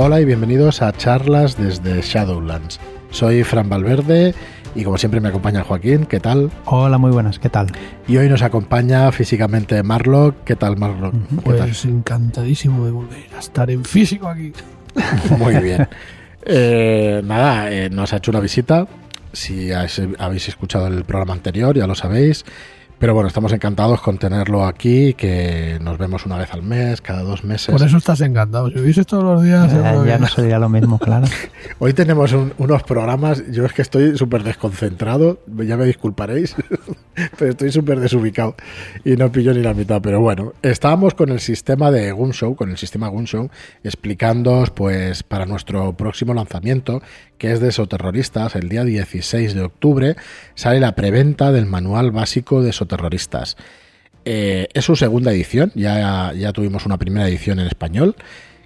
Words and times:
Hola 0.00 0.20
y 0.20 0.24
bienvenidos 0.24 0.80
a 0.80 0.92
charlas 0.92 1.58
desde 1.58 2.00
Shadowlands. 2.02 2.78
Soy 3.10 3.42
Fran 3.42 3.68
Valverde 3.68 4.32
y 4.76 4.84
como 4.84 4.96
siempre 4.96 5.20
me 5.20 5.26
acompaña 5.26 5.64
Joaquín, 5.64 6.06
¿qué 6.06 6.20
tal? 6.20 6.52
Hola, 6.66 6.98
muy 6.98 7.10
buenas, 7.10 7.40
¿qué 7.40 7.48
tal? 7.48 7.66
Y 8.06 8.16
hoy 8.16 8.28
nos 8.28 8.42
acompaña 8.42 9.10
físicamente 9.10 9.82
Marlock, 9.82 10.44
¿qué 10.44 10.54
tal 10.54 10.76
Marlock? 10.76 11.14
Pues 11.42 11.84
encantadísimo 11.84 12.84
de 12.84 12.92
volver 12.92 13.26
a 13.34 13.40
estar 13.40 13.72
en 13.72 13.84
físico 13.84 14.28
aquí. 14.28 14.52
Muy 15.36 15.56
bien. 15.56 15.88
Eh, 16.44 17.20
nada, 17.24 17.68
eh, 17.72 17.90
nos 17.90 18.12
ha 18.12 18.18
hecho 18.18 18.30
una 18.30 18.38
visita. 18.38 18.86
Si 19.32 19.72
habéis 19.72 20.46
escuchado 20.46 20.86
el 20.86 21.02
programa 21.02 21.32
anterior, 21.32 21.76
ya 21.76 21.88
lo 21.88 21.96
sabéis. 21.96 22.44
Pero 22.98 23.14
bueno, 23.14 23.28
estamos 23.28 23.52
encantados 23.52 24.00
con 24.00 24.18
tenerlo 24.18 24.66
aquí, 24.66 25.14
que 25.14 25.78
nos 25.80 25.98
vemos 25.98 26.26
una 26.26 26.36
vez 26.36 26.52
al 26.52 26.64
mes, 26.64 27.00
cada 27.00 27.22
dos 27.22 27.44
meses. 27.44 27.72
Por 27.72 27.86
eso 27.86 27.96
estás 27.96 28.20
encantado. 28.22 28.70
Si 28.70 28.78
hubiese 28.80 29.04
todos 29.04 29.22
los 29.22 29.42
días... 29.44 29.72
Ya, 30.04 30.18
no 30.18 30.26
sería 30.26 30.58
lo 30.58 30.68
mismo, 30.68 30.98
claro. 30.98 31.28
Hoy 31.78 31.92
tenemos 31.92 32.32
unos 32.32 32.82
programas, 32.82 33.44
yo 33.52 33.64
es 33.64 33.72
que 33.72 33.82
estoy 33.82 34.18
súper 34.18 34.42
desconcentrado, 34.42 35.38
ya 35.46 35.76
me 35.76 35.84
disculparéis, 35.84 36.56
pero 37.38 37.52
estoy 37.52 37.70
súper 37.70 38.00
desubicado 38.00 38.56
y 39.04 39.12
no 39.12 39.30
pillo 39.30 39.54
ni 39.54 39.62
la 39.62 39.74
mitad. 39.74 40.02
Pero 40.02 40.20
bueno, 40.20 40.54
estábamos 40.62 41.14
con 41.14 41.28
el 41.28 41.38
sistema 41.38 41.92
de 41.92 42.10
Gunshow, 42.10 42.56
con 42.56 42.68
el 42.70 42.78
sistema 42.78 43.06
Gunshow, 43.06 43.48
explicándoos 43.84 44.70
pues 44.70 45.22
para 45.22 45.46
nuestro 45.46 45.92
próximo 45.92 46.34
lanzamiento, 46.34 47.00
que 47.38 47.52
es 47.52 47.60
de 47.60 47.70
Soterroristas, 47.70 48.56
el 48.56 48.68
día 48.68 48.82
16 48.82 49.54
de 49.54 49.62
octubre, 49.62 50.16
sale 50.56 50.80
la 50.80 50.96
preventa 50.96 51.52
del 51.52 51.66
manual 51.66 52.10
básico 52.10 52.60
de 52.60 52.72
Soterroristas. 52.72 52.87
Eh, 54.24 54.68
es 54.74 54.84
su 54.84 54.96
segunda 54.96 55.32
edición, 55.32 55.72
ya, 55.74 56.32
ya 56.34 56.52
tuvimos 56.52 56.86
una 56.86 56.98
primera 56.98 57.28
edición 57.28 57.60
en 57.60 57.66
español 57.66 58.16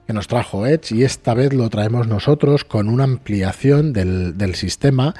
que 0.07 0.13
nos 0.13 0.27
trajo 0.27 0.67
Edge 0.67 0.95
y 0.95 1.05
esta 1.05 1.35
vez 1.35 1.53
lo 1.53 1.69
traemos 1.71 2.09
nosotros 2.09 2.65
con 2.65 2.89
una 2.89 3.05
ampliación 3.05 3.93
del, 3.93 4.55
sistema 4.55 5.15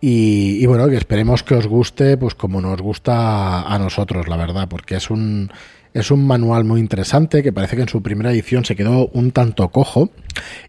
y, 0.00 0.58
y, 0.62 0.66
bueno, 0.66 0.88
que 0.88 0.96
esperemos 0.96 1.42
que 1.42 1.54
os 1.54 1.66
guste 1.66 2.16
pues 2.18 2.34
como 2.34 2.60
nos 2.60 2.80
gusta 2.82 3.62
a 3.62 3.78
nosotros, 3.78 4.28
la 4.28 4.36
verdad, 4.36 4.68
porque 4.68 4.96
es 4.96 5.10
un 5.10 5.50
es 5.94 6.10
un 6.10 6.26
manual 6.26 6.64
muy 6.64 6.80
interesante 6.80 7.42
que 7.42 7.52
parece 7.52 7.76
que 7.76 7.82
en 7.82 7.88
su 7.88 8.02
primera 8.02 8.30
edición 8.32 8.64
se 8.64 8.76
quedó 8.76 9.08
un 9.08 9.32
tanto 9.32 9.68
cojo 9.68 10.10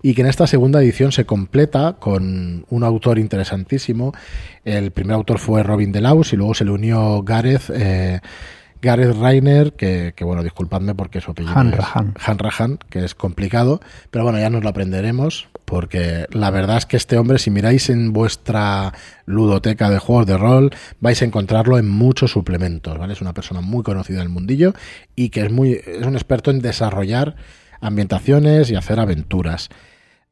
y 0.02 0.14
que 0.14 0.22
en 0.22 0.28
esta 0.28 0.48
segunda 0.48 0.82
edición 0.82 1.12
se 1.12 1.26
completa 1.26 1.98
con 2.00 2.66
un 2.70 2.84
autor 2.84 3.20
interesantísimo. 3.20 4.14
El 4.66 4.92
primer 4.92 5.16
autor 5.16 5.40
fue 5.40 5.64
Robin 5.64 5.92
Delaus 5.92 6.34
y 6.34 6.38
luego 6.38 6.54
se 6.54 6.66
le 6.66 6.72
unió 6.72 7.22
Gareth. 7.24 7.70
Eh, 7.74 8.20
Gareth 8.82 9.16
Reiner, 9.16 9.74
que, 9.74 10.14
bueno, 10.22 10.44
disculpadme 10.44 10.96
porque 10.96 11.22
su 11.22 11.32
apellido 11.32 11.54
Han 11.56 11.74
es 11.74 12.30
Han 12.60 12.80
que 12.90 13.06
es 13.06 13.16
complicado, 13.16 13.80
pero 14.10 14.24
bueno, 14.24 14.40
ya 14.40 14.50
nos 14.50 14.64
lo 14.64 14.70
aprenderemos, 14.70 15.50
porque 15.66 16.26
la 16.32 16.50
verdad 16.50 16.78
es 16.78 16.86
que 16.86 16.98
este 16.98 17.18
hombre, 17.18 17.40
si 17.40 17.52
miráis 17.52 17.90
en 17.90 18.12
vuestra 18.12 18.94
ludoteca 19.26 19.90
de 19.90 20.00
juegos 20.00 20.26
de 20.26 20.38
rol, 20.38 20.72
vais 21.00 21.22
a 21.22 21.26
encontrarlo 21.26 21.78
en 21.78 21.88
muchos 21.88 22.32
suplementos, 22.32 22.98
¿vale? 22.98 23.14
Es 23.14 23.22
una 23.22 23.34
persona 23.34 23.62
muy 23.62 23.84
conocida 23.84 24.18
en 24.18 24.24
el 24.24 24.30
mundillo 24.30 24.74
y 25.16 25.30
que 25.30 25.42
es 25.42 25.52
muy, 25.52 25.74
es 25.86 26.06
un 26.06 26.16
experto 26.16 26.52
en 26.52 26.60
desarrollar 26.60 27.36
ambientaciones 27.80 28.70
y 28.72 28.76
hacer 28.76 29.00
aventuras. 29.00 29.70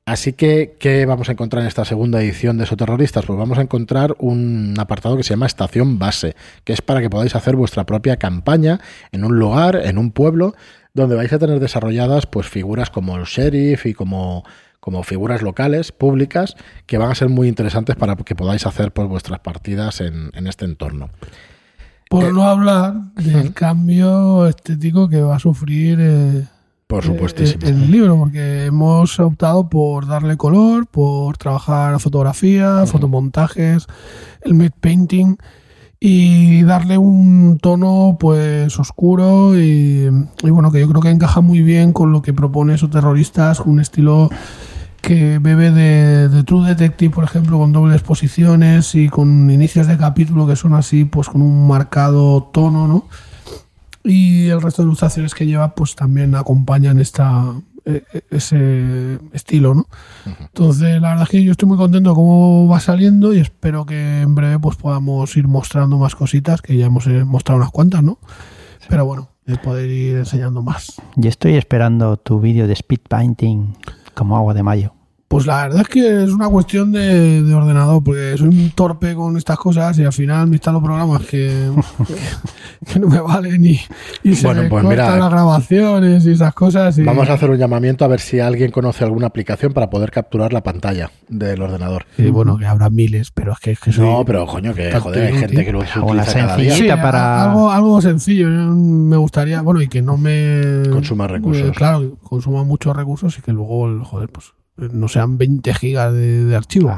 Así 0.10 0.34
que, 0.34 0.76
¿qué 0.80 1.06
vamos 1.06 1.30
a 1.30 1.34
encontrar 1.34 1.62
en 1.62 1.68
esta 1.68 1.86
segunda 1.86 2.20
edición 2.20 2.58
de 2.58 2.66
Soterroristas? 2.66 3.28
Pues 3.28 3.38
vamos 3.38 3.60
a 3.60 3.62
encontrar 3.62 4.16
un 4.18 4.74
apartado 4.80 5.16
que 5.16 5.22
se 5.22 5.36
llama 5.36 5.46
Estación 5.46 6.00
Base, 6.00 6.36
que 6.64 6.74
es 6.74 6.82
para 6.82 7.00
que 7.00 7.12
podáis 7.12 7.36
hacer 7.36 7.56
vuestra 7.56 7.86
propia 7.86 8.18
campaña 8.18 8.80
en 9.12 9.24
un 9.24 9.38
lugar, 9.38 9.76
en 9.76 10.00
un 10.00 10.10
pueblo, 10.10 10.56
donde 10.96 11.16
vais 11.16 11.32
a 11.32 11.38
tener 11.38 11.60
desarrolladas 11.60 12.26
pues 12.26 12.48
figuras 12.48 12.90
como 12.90 13.18
el 13.18 13.26
sheriff 13.26 13.86
y 13.86 13.94
como, 13.94 14.44
como 14.80 15.04
figuras 15.04 15.44
locales, 15.44 15.92
públicas, 15.92 16.56
que 16.88 16.98
van 16.98 17.12
a 17.12 17.16
ser 17.16 17.30
muy 17.30 17.48
interesantes 17.48 17.96
para 17.96 18.16
que 18.16 18.34
podáis 18.34 18.66
hacer 18.66 18.92
pues, 18.92 19.08
vuestras 19.08 19.42
partidas 19.42 20.02
en, 20.02 20.32
este 20.48 20.66
entorno. 20.66 21.12
Por 22.10 22.24
eh, 22.24 22.34
no 22.34 22.46
hablar 22.46 23.14
del 23.14 23.54
cambio 23.54 24.48
estético 24.48 25.08
que 25.08 25.22
va 25.22 25.36
a 25.36 25.40
sufrir... 25.40 26.00
Eh, 26.02 26.48
por 26.90 27.04
supuestísimo. 27.04 27.68
En 27.68 27.84
el 27.84 27.92
libro, 27.92 28.18
porque 28.18 28.66
hemos 28.66 29.20
optado 29.20 29.70
por 29.70 30.08
darle 30.08 30.38
color, 30.38 30.88
por 30.88 31.38
trabajar 31.38 32.00
fotografía, 32.00 32.84
fotomontajes, 32.88 33.86
el 34.42 34.56
mid 34.56 34.72
painting 34.82 35.38
y 36.00 36.64
darle 36.64 36.98
un 36.98 37.60
tono 37.62 38.18
pues 38.20 38.80
oscuro 38.80 39.52
y, 39.56 40.10
bueno 40.42 40.72
que 40.72 40.80
yo 40.80 40.90
creo 40.90 41.02
que 41.02 41.12
encaja 41.12 41.42
muy 41.42 41.62
bien 41.62 41.94
con 41.94 42.12
lo 42.12 42.24
que 42.24 42.34
propone 42.34 42.74
esos 42.74 42.90
terroristas 42.90 43.60
un 43.60 43.80
estilo 43.82 44.30
que 45.02 45.38
bebe 45.40 45.72
de, 45.72 46.30
de, 46.30 46.44
True 46.44 46.70
Detective 46.70 47.14
por 47.14 47.26
ejemplo 47.26 47.60
con 47.60 47.72
dobles 47.72 48.02
posiciones 48.02 48.96
y 48.96 49.10
con 49.10 49.52
inicios 49.52 49.88
de 49.88 49.98
capítulo 49.98 50.48
que 50.48 50.56
son 50.56 50.74
así 50.74 51.04
pues 51.06 51.28
con 51.28 51.42
un 51.42 51.68
marcado 51.68 52.50
tono 52.52 52.88
no 52.88 53.06
y 54.10 54.48
el 54.48 54.60
resto 54.60 54.82
de 54.82 54.88
ilustraciones 54.88 55.36
que 55.36 55.46
lleva 55.46 55.76
pues 55.76 55.96
también 55.96 56.34
acompañan 56.34 57.00
esta 57.00 57.54
e, 57.86 58.04
e, 58.12 58.24
ese 58.32 59.20
estilo, 59.34 59.76
¿no? 59.76 59.86
Entonces, 60.26 61.00
la 61.00 61.10
verdad 61.10 61.24
es 61.24 61.30
que 61.30 61.44
yo 61.44 61.52
estoy 61.52 61.68
muy 61.68 61.78
contento 61.78 62.10
de 62.10 62.16
cómo 62.16 62.68
va 62.68 62.80
saliendo 62.80 63.36
y 63.36 63.40
espero 63.40 63.86
que 63.86 64.22
en 64.22 64.34
breve 64.34 64.58
pues 64.58 64.78
podamos 64.78 65.38
ir 65.38 65.48
mostrando 65.48 66.00
más 66.00 66.16
cositas, 66.16 66.62
que 66.64 66.76
ya 66.76 66.88
hemos 66.88 67.06
eh, 67.06 67.24
mostrado 67.24 67.58
unas 67.58 67.72
cuantas, 67.72 68.02
¿no? 68.02 68.18
Pero 68.90 69.06
bueno, 69.06 69.30
de 69.46 69.58
poder 69.58 69.92
ir 69.92 70.18
enseñando 70.18 70.64
más. 70.64 71.00
Y 71.16 71.28
estoy 71.28 71.54
esperando 71.54 72.18
tu 72.18 72.40
vídeo 72.40 72.66
de 72.66 72.74
speed 72.74 73.02
painting 73.08 73.76
como 74.16 74.36
agua 74.36 74.56
de 74.56 74.64
mayo. 74.64 74.99
Pues 75.30 75.46
la 75.46 75.62
verdad 75.62 75.82
es 75.82 75.88
que 75.88 76.24
es 76.24 76.32
una 76.32 76.50
cuestión 76.50 76.92
de, 76.92 77.54
ordenador, 77.54 78.04
porque 78.04 78.36
soy 78.36 78.48
un 78.48 78.72
torpe 78.72 79.14
con 79.14 79.38
estas 79.38 79.60
cosas 79.60 80.00
y 80.00 80.04
al 80.04 80.12
final 80.12 80.48
me 80.48 80.56
instalo 80.56 80.82
programas 80.82 81.22
que, 81.22 81.70
que, 82.92 83.00
no 83.00 83.10
me 83.10 83.20
valen 83.20 83.64
y, 83.64 83.80
y 84.24 84.34
se 84.34 84.52
me 84.56 84.68
pues 84.68 84.84
cortan 84.84 85.20
las 85.20 85.30
grabaciones 85.30 86.26
y 86.26 86.32
esas 86.32 86.56
cosas. 86.56 86.98
Vamos 87.06 87.30
a 87.30 87.34
hacer 87.34 87.52
un 87.52 87.58
llamamiento 87.58 88.06
a 88.06 88.08
ver 88.08 88.22
si 88.22 88.40
alguien 88.40 88.72
conoce 88.72 89.04
alguna 89.04 89.28
aplicación 89.28 89.72
para 89.72 89.92
poder 89.92 90.10
capturar 90.10 90.52
la 90.52 90.64
pantalla 90.64 91.12
del 91.28 91.62
ordenador. 91.62 92.08
Y 92.18 92.32
bueno, 92.32 92.58
que 92.58 92.66
habrá 92.66 92.90
miles, 92.90 93.30
pero 93.30 93.54
es 93.54 93.60
que, 93.60 93.72
es 93.74 93.80
que 93.80 93.92
soy 93.92 94.08
No, 94.08 94.26
pero 94.26 94.48
coño, 94.48 94.74
que 94.74 94.92
joder, 94.92 95.28
hay 95.28 95.40
gente 95.42 95.64
que 95.64 95.72
lo 95.72 95.82
utiliza 95.82 96.34
cada 96.34 96.58
día. 96.58 97.00
para... 97.00 97.44
algo, 97.44 97.70
algo 97.70 98.02
sencillo, 98.02 98.48
me 98.48 99.18
gustaría, 99.18 99.62
bueno, 99.62 99.80
y 99.80 99.88
que 99.88 100.02
no 100.02 100.18
me... 100.18 100.90
Consuma 100.90 101.28
recursos. 101.28 101.70
claro, 101.78 102.18
consuma 102.24 102.64
muchos 102.64 102.96
recursos 102.96 103.38
y 103.38 103.44
que 103.44 103.54
luego, 103.54 104.04
joder, 104.04 104.30
pues 104.30 104.54
no 104.92 105.08
sean 105.08 105.38
20 105.38 105.74
gigas 105.74 106.14
de, 106.14 106.56
archivo. 106.56 106.98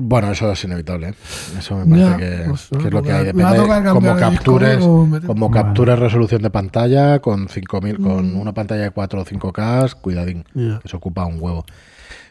Bueno, 0.00 0.30
eso 0.30 0.52
es 0.52 0.62
inevitable. 0.62 1.08
¿eh? 1.08 1.14
Eso 1.58 1.74
me 1.74 1.96
parece 1.96 2.48
pues, 2.48 2.68
que, 2.68 2.86
es 2.86 2.92
lo 2.92 3.02
que 3.02 3.12
hay. 3.12 3.24
Depende 3.24 3.90
como 3.90 4.16
captures, 4.16 4.78
como 5.26 5.50
captures 5.50 5.98
resolución 5.98 6.40
de 6.42 6.50
pantalla 6.50 7.18
con 7.18 7.48
5000, 7.48 7.98
con 7.98 8.34
mm. 8.34 8.40
una 8.40 8.54
pantalla 8.54 8.82
de 8.82 8.90
4 8.92 9.20
o 9.20 9.24
5K, 9.24 9.94
cuidadín, 9.94 10.44
que 10.54 10.88
se 10.88 10.96
ocupa 10.96 11.26
un 11.26 11.38
huevo. 11.40 11.64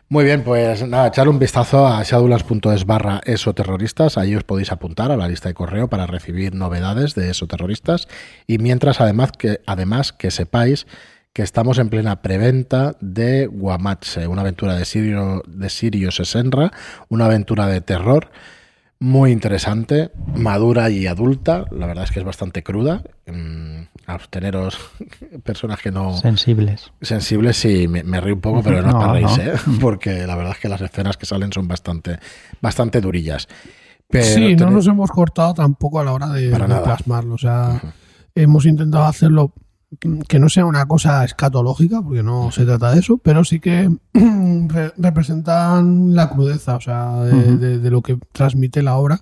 Muy 0.09 0.24
bien, 0.24 0.46
pues 0.46 0.88
nada, 0.88 1.07
echar 1.09 1.28
un 1.28 1.38
vistazo 1.38 1.86
a 1.86 2.02
shadowlands.es 2.02 2.86
barra 2.86 3.19
esoterroristas. 3.25 4.18
Ahí 4.18 4.34
os 4.38 4.46
podéis 4.46 4.72
apuntar 4.72 5.12
a 5.12 5.18
la 5.18 5.28
lista 5.28 5.50
de 5.50 5.53
correo 5.53 5.90
para 5.90 6.07
recibir 6.07 6.56
novedades 6.56 7.13
de 7.13 7.30
esoterroristas. 7.30 8.07
Y 8.47 8.59
mientras, 8.59 9.02
además 9.02 9.34
que, 9.34 9.59
además 9.66 10.13
que 10.13 10.31
sepáis 10.31 10.88
que 11.38 11.44
estamos 11.44 11.78
en 11.78 11.90
plena 11.90 12.24
preventa 12.24 12.96
de 13.00 13.46
Guamatse, 13.46 14.25
una 14.25 14.42
aventura 14.42 14.74
de 14.74 14.86
Sirio, 14.86 15.44
de 15.46 15.70
Sirio 15.70 16.09
Sesenra, 16.09 16.72
una 17.09 17.25
aventura 17.25 17.68
de 17.68 17.80
terror 17.80 18.31
muy 18.98 19.30
interesante, 19.30 20.09
madura 20.36 20.90
y 20.90 21.06
adulta. 21.06 21.66
La 21.70 21.86
verdad 21.86 22.06
es 22.06 22.12
que 22.12 22.22
es 22.22 22.25
bastante 22.25 22.64
cruda. 22.64 23.03
Mm, 23.28 23.84
absteneros 24.08 24.80
personas 25.44 25.80
que 25.80 25.92
no. 25.92 26.18
Sensibles. 26.18 26.92
Sensibles, 27.03 27.56
sí, 27.56 27.88
me, 27.88 28.19
río 28.19 28.34
un 28.34 28.42
poco, 28.42 28.64
pero 28.64 28.81
no, 28.81 28.98
para 28.98 29.13
reírse, 29.13 29.50
¿eh? 29.50 29.54
porque 29.80 30.25
la 30.25 30.36
verdad 30.36 30.54
es 30.54 30.60
que 30.60 30.69
las 30.69 30.81
escenas 30.81 31.18
que 31.18 31.28
salen 31.28 31.54
son 31.54 31.68
bastante, 31.68 32.18
bastante 32.62 33.00
durillas. 33.00 33.48
sí, 34.12 34.56
no 34.56 34.72
nos 34.72 34.88
hemos 34.88 35.12
cortado 35.12 35.54
tampoco 35.54 36.00
a 36.00 36.04
la 36.04 36.13
hora 36.13 36.30
de, 36.30 36.50
plasmarlo. 36.50 37.36
O 37.36 37.38
sea, 37.38 37.80
hemos 38.34 38.66
intentado 38.66 39.06
hacerlo 39.06 39.54
que 40.28 40.39
no 40.39 40.50
sea 40.50 40.66
una 40.66 40.86
cosa 40.86 41.24
escatológica, 41.24 42.01
porque 42.01 42.22
no 42.22 42.51
se 42.51 42.66
trata 42.66 42.92
de 42.92 43.00
eso, 43.00 43.18
pero 43.18 43.44
sí 43.45 43.60
que 43.60 43.89
representan 44.98 46.13
la 46.13 46.30
crudeza, 46.30 46.75
o 46.75 46.81
sea, 46.81 47.22
de, 47.22 47.89
lo 47.89 48.01
que 48.01 48.18
transmite 48.34 48.84
la 48.84 48.98
obra 48.98 49.22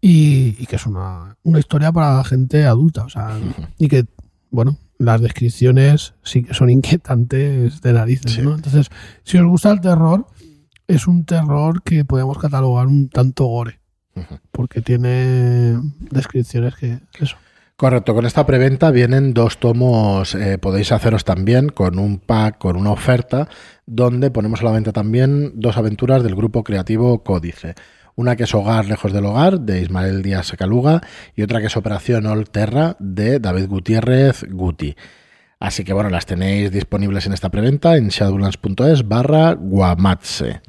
y, 0.00 0.66
que 0.66 0.76
es 0.76 0.86
una, 0.86 1.36
historia 1.58 1.90
para 1.90 2.16
la 2.16 2.24
gente 2.24 2.66
adulta, 2.66 3.04
o 3.04 3.08
sea, 3.08 3.38
y 3.78 3.88
que, 3.88 4.04
bueno, 4.50 4.76
las 4.98 5.20
descripciones 5.20 6.14
sí 6.22 6.42
que 6.42 6.54
son 6.54 6.68
inquietantes 6.68 7.80
de 7.80 7.92
narices, 7.92 8.44
¿no? 8.44 8.54
Entonces, 8.54 8.90
si 9.24 9.38
os 9.38 9.46
gusta 9.46 9.70
el 9.70 9.80
terror, 9.80 10.26
es 10.86 11.06
un 11.06 11.24
terror 11.24 11.82
que 11.82 12.04
podemos 12.04 12.36
catalogar 12.36 12.88
un 12.88 13.08
tanto 13.08 13.46
gore, 13.46 13.80
porque 14.50 14.82
tiene 14.82 15.78
descripciones 16.10 16.74
que, 16.74 17.00
eso 17.18 17.36
Correcto, 17.76 18.14
con 18.14 18.26
esta 18.26 18.46
preventa 18.46 18.90
vienen 18.90 19.34
dos 19.34 19.58
tomos, 19.58 20.34
eh, 20.34 20.58
podéis 20.58 20.92
haceros 20.92 21.24
también 21.24 21.68
con 21.68 21.98
un 21.98 22.18
pack, 22.18 22.58
con 22.58 22.76
una 22.76 22.92
oferta, 22.92 23.48
donde 23.86 24.30
ponemos 24.30 24.60
a 24.60 24.64
la 24.64 24.72
venta 24.72 24.92
también 24.92 25.52
dos 25.54 25.76
aventuras 25.76 26.22
del 26.22 26.36
grupo 26.36 26.62
creativo 26.62 27.24
Códice. 27.24 27.74
Una 28.14 28.36
que 28.36 28.44
es 28.44 28.54
Hogar 28.54 28.86
lejos 28.86 29.12
del 29.12 29.24
hogar, 29.24 29.60
de 29.60 29.80
Ismael 29.80 30.22
Díaz 30.22 30.46
Secaluga, 30.46 31.00
y 31.34 31.42
otra 31.42 31.60
que 31.60 31.66
es 31.66 31.76
Operación 31.76 32.26
Olterra, 32.26 32.96
de 33.00 33.40
David 33.40 33.68
Gutiérrez 33.68 34.44
Guti. 34.48 34.94
Así 35.58 35.84
que 35.84 35.92
bueno, 35.92 36.10
las 36.10 36.26
tenéis 36.26 36.70
disponibles 36.70 37.26
en 37.26 37.32
esta 37.32 37.50
preventa 37.50 37.96
en 37.96 38.08
shadowlands.es 38.08 39.08
barra 39.08 39.54
guamatse. 39.54 40.60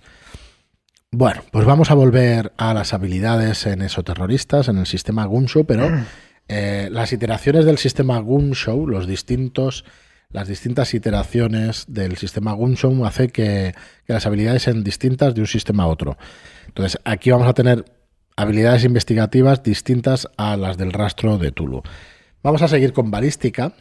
Bueno, 1.12 1.42
pues 1.52 1.66
vamos 1.66 1.92
a 1.92 1.96
volver 1.96 2.54
a 2.58 2.74
las 2.74 2.94
habilidades 2.94 3.66
en 3.66 3.82
esoterroristas, 3.82 4.68
en 4.68 4.78
el 4.78 4.86
sistema 4.86 5.26
Gunshow, 5.26 5.66
pero 5.66 5.90
eh, 6.48 6.90
las 6.92 7.14
iteraciones 7.14 7.66
del 7.66 7.78
sistema 7.78 8.20
Gunshow, 8.20 8.88
los 8.88 9.08
distintos, 9.08 9.86
las 10.30 10.48
distintas 10.48 10.94
iteraciones 10.94 11.86
del 11.88 12.18
sistema 12.18 12.54
Gunshow 12.54 13.06
hace 13.06 13.30
que, 13.30 13.74
que 14.06 14.14
las 14.14 14.26
habilidades 14.26 14.64
sean 14.64 14.84
distintas 14.84 15.36
de 15.36 15.42
un 15.42 15.48
sistema 15.48 15.84
a 15.84 15.88
otro. 15.88 16.18
Entonces, 16.68 17.00
aquí 17.06 17.32
vamos 17.32 17.48
a 17.48 17.54
tener 17.54 17.86
habilidades 18.36 18.84
investigativas 18.84 19.64
distintas 19.64 20.28
a 20.38 20.58
las 20.58 20.78
del 20.78 20.92
rastro 20.92 21.38
de 21.38 21.52
Tulu. 21.52 21.84
Vamos 22.42 22.62
a 22.62 22.68
seguir 22.68 22.94
con 22.94 23.12
balística, 23.12 23.74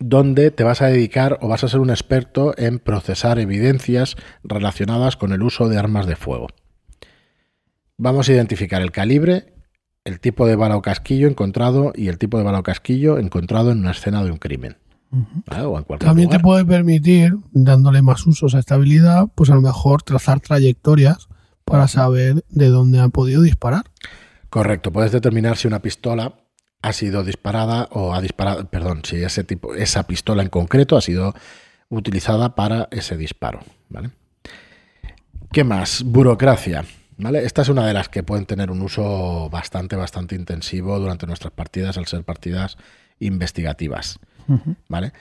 donde 0.00 0.50
te 0.50 0.64
vas 0.64 0.82
a 0.82 0.88
dedicar 0.88 1.38
o 1.40 1.48
vas 1.48 1.62
a 1.64 1.68
ser 1.68 1.80
un 1.80 1.90
experto 1.90 2.54
en 2.56 2.78
procesar 2.78 3.38
evidencias 3.38 4.16
relacionadas 4.42 5.16
con 5.16 5.32
el 5.32 5.42
uso 5.42 5.68
de 5.68 5.78
armas 5.78 6.06
de 6.06 6.16
fuego. 6.16 6.48
Vamos 7.96 8.28
a 8.28 8.32
identificar 8.32 8.82
el 8.82 8.90
calibre, 8.90 9.53
el 10.04 10.20
tipo 10.20 10.46
de 10.46 10.56
bala 10.56 10.76
o 10.76 10.82
casquillo 10.82 11.28
encontrado 11.28 11.92
y 11.94 12.08
el 12.08 12.18
tipo 12.18 12.38
de 12.38 12.44
bala 12.44 12.60
o 12.60 12.62
casquillo 12.62 13.18
encontrado 13.18 13.72
en 13.72 13.78
una 13.78 13.92
escena 13.92 14.22
de 14.22 14.30
un 14.30 14.38
crimen. 14.38 14.76
¿Vale? 15.46 15.64
O 15.64 15.78
en 15.78 15.84
cualquier 15.84 16.08
También 16.08 16.28
te 16.28 16.40
puede 16.40 16.64
permitir, 16.64 17.36
dándole 17.52 18.02
más 18.02 18.26
usos 18.26 18.54
a 18.54 18.58
esta 18.58 18.74
habilidad, 18.74 19.28
pues 19.34 19.48
a 19.50 19.54
lo 19.54 19.60
mejor 19.60 20.02
trazar 20.02 20.40
trayectorias 20.40 21.28
para 21.64 21.88
saber 21.88 22.44
de 22.48 22.68
dónde 22.68 23.00
han 23.00 23.10
podido 23.10 23.40
disparar. 23.40 23.84
Correcto, 24.50 24.92
puedes 24.92 25.12
determinar 25.12 25.56
si 25.56 25.68
una 25.68 25.80
pistola 25.80 26.34
ha 26.82 26.92
sido 26.92 27.24
disparada 27.24 27.88
o 27.92 28.14
ha 28.14 28.20
disparado, 28.20 28.68
perdón, 28.68 29.02
si 29.04 29.16
ese 29.16 29.44
tipo, 29.44 29.74
esa 29.74 30.02
pistola 30.06 30.42
en 30.42 30.48
concreto 30.48 30.96
ha 30.96 31.00
sido 31.00 31.34
utilizada 31.88 32.54
para 32.54 32.88
ese 32.90 33.16
disparo, 33.16 33.60
¿vale? 33.88 34.10
¿Qué 35.50 35.64
más? 35.64 36.02
Burocracia, 36.02 36.84
¿vale? 37.16 37.44
Esta 37.44 37.62
es 37.62 37.68
una 37.68 37.86
de 37.86 37.92
las 37.92 38.08
que 38.08 38.22
pueden 38.22 38.46
tener 38.46 38.70
un 38.70 38.82
uso 38.82 39.48
bastante, 39.50 39.96
bastante 39.96 40.34
intensivo 40.34 40.98
durante 40.98 41.26
nuestras 41.26 41.52
partidas, 41.52 41.96
al 41.98 42.06
ser 42.06 42.24
partidas 42.24 42.76
investigativas. 43.18 44.18
¿vale? 44.88 45.12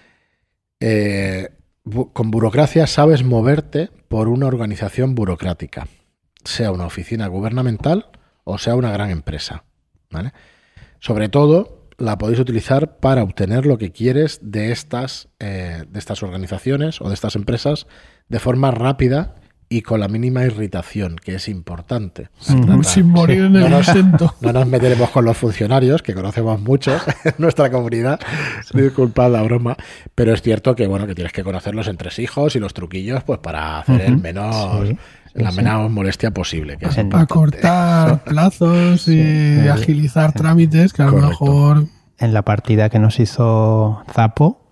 Eh, 0.80 1.50
bu- 1.86 2.12
con 2.12 2.30
burocracia 2.32 2.88
sabes 2.88 3.24
moverte 3.24 3.90
por 4.10 4.28
una 4.28 4.48
organización 4.48 5.16
burocrática, 5.16 5.88
sea 6.44 6.72
una 6.72 6.86
oficina 6.86 7.28
gubernamental 7.28 8.10
o 8.44 8.58
sea 8.58 8.76
una 8.76 8.92
gran 8.92 9.10
empresa, 9.10 9.64
¿vale? 10.12 10.34
Sobre 11.00 11.30
todo, 11.30 11.88
la 11.98 12.18
podéis 12.18 12.40
utilizar 12.40 12.98
para 13.00 13.24
obtener 13.24 13.66
lo 13.66 13.78
que 13.78 13.92
quieres 13.92 14.40
de 14.42 14.72
estas, 14.74 15.30
eh, 15.40 15.86
de 15.88 16.00
estas 16.00 16.22
organizaciones 16.24 17.00
o 17.00 17.08
de 17.08 17.14
estas 17.14 17.36
empresas 17.38 17.88
de 18.28 18.40
forma 18.40 18.72
rápida 18.72 19.36
y 19.70 19.82
con 19.82 20.00
la 20.00 20.08
mínima 20.08 20.44
irritación, 20.44 21.16
que 21.16 21.36
es 21.36 21.48
importante. 21.48 22.30
Sin 22.40 23.08
morir 23.10 23.40
en 23.46 23.56
el 23.56 23.62
No 23.64 23.70
nos- 23.70 23.88
intento. 23.88 24.36
no 24.42 24.54
nos 24.54 24.68
meteremos 24.68 25.10
con 25.10 25.26
los 25.26 25.36
funcionarios, 25.38 26.02
que 26.04 26.14
conocemos 26.14 26.60
muchos 26.62 27.02
en 27.26 27.34
nuestra 27.40 27.72
comunidad. 27.72 28.20
Disculpad 28.74 29.32
la 29.32 29.42
broma. 29.42 29.76
Pero 30.16 30.34
es 30.34 30.42
cierto 30.42 30.76
que 30.76 30.88
bueno, 30.88 31.08
que 31.08 31.16
tienes 31.16 31.34
que 31.34 31.44
conocer 31.44 31.74
los 31.76 31.88
entresijos 31.88 32.56
y 32.56 32.60
los 32.60 32.74
truquillos, 32.74 33.24
pues 33.24 33.40
para 33.40 33.80
hacer 33.80 34.02
el 34.02 34.22
Sí, 35.36 35.42
la 35.42 35.50
sí. 35.52 35.58
menor 35.58 35.90
molestia 35.90 36.30
posible. 36.32 36.78
Que 36.78 36.86
es 36.86 36.98
En- 36.98 37.10
Para 37.10 37.24
importante. 37.24 37.58
cortar 37.62 38.24
plazos 38.26 39.08
y 39.08 39.22
Sí. 39.62 39.68
agilizar 39.68 40.34
trámites 40.34 40.94
que 40.94 41.02
a 41.02 41.08
lo 41.08 41.14
mejor 41.30 41.86
En 42.20 42.34
la 42.34 42.44
partida 42.44 42.90
que 42.90 43.00
nos 43.00 43.20
hizo 43.20 44.04
Zapo. 44.14 44.63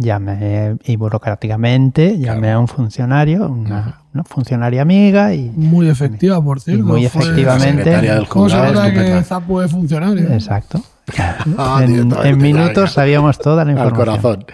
Llamé 0.00 0.76
y 0.84 0.96
burocráticamente 0.96 2.18
llamé 2.18 2.50
a 2.52 2.58
un 2.58 2.66
funcionario, 2.68 3.46
una, 3.48 4.00
una 4.12 4.24
funcionaria 4.24 4.82
amiga 4.82 5.32
y 5.34 5.50
muy 5.54 5.88
efectiva, 5.88 6.42
por 6.42 6.60
cierto. 6.60 6.84
muy 6.84 7.06
Fue- 7.06 7.22
efectivamente. 7.22 7.78
secretaria 7.84 8.14
del 8.16 8.26
¿Cómo 8.28 8.48
se 8.48 8.56
juzgado, 8.56 8.74
nota 8.74 8.86
estupenda. 8.88 9.18
que 9.18 9.24
Zapo 9.24 9.62
es 9.62 9.70
funcionario? 9.70 10.32
exacto. 10.32 10.82
Ah, 11.58 11.82
en, 11.84 12.12
en 12.24 12.38
minutos 12.38 12.92
sabíamos 12.92 13.38
toda 13.38 13.64
la 13.64 13.72
al 13.72 13.78
información. 13.78 14.06
corazón. 14.20 14.46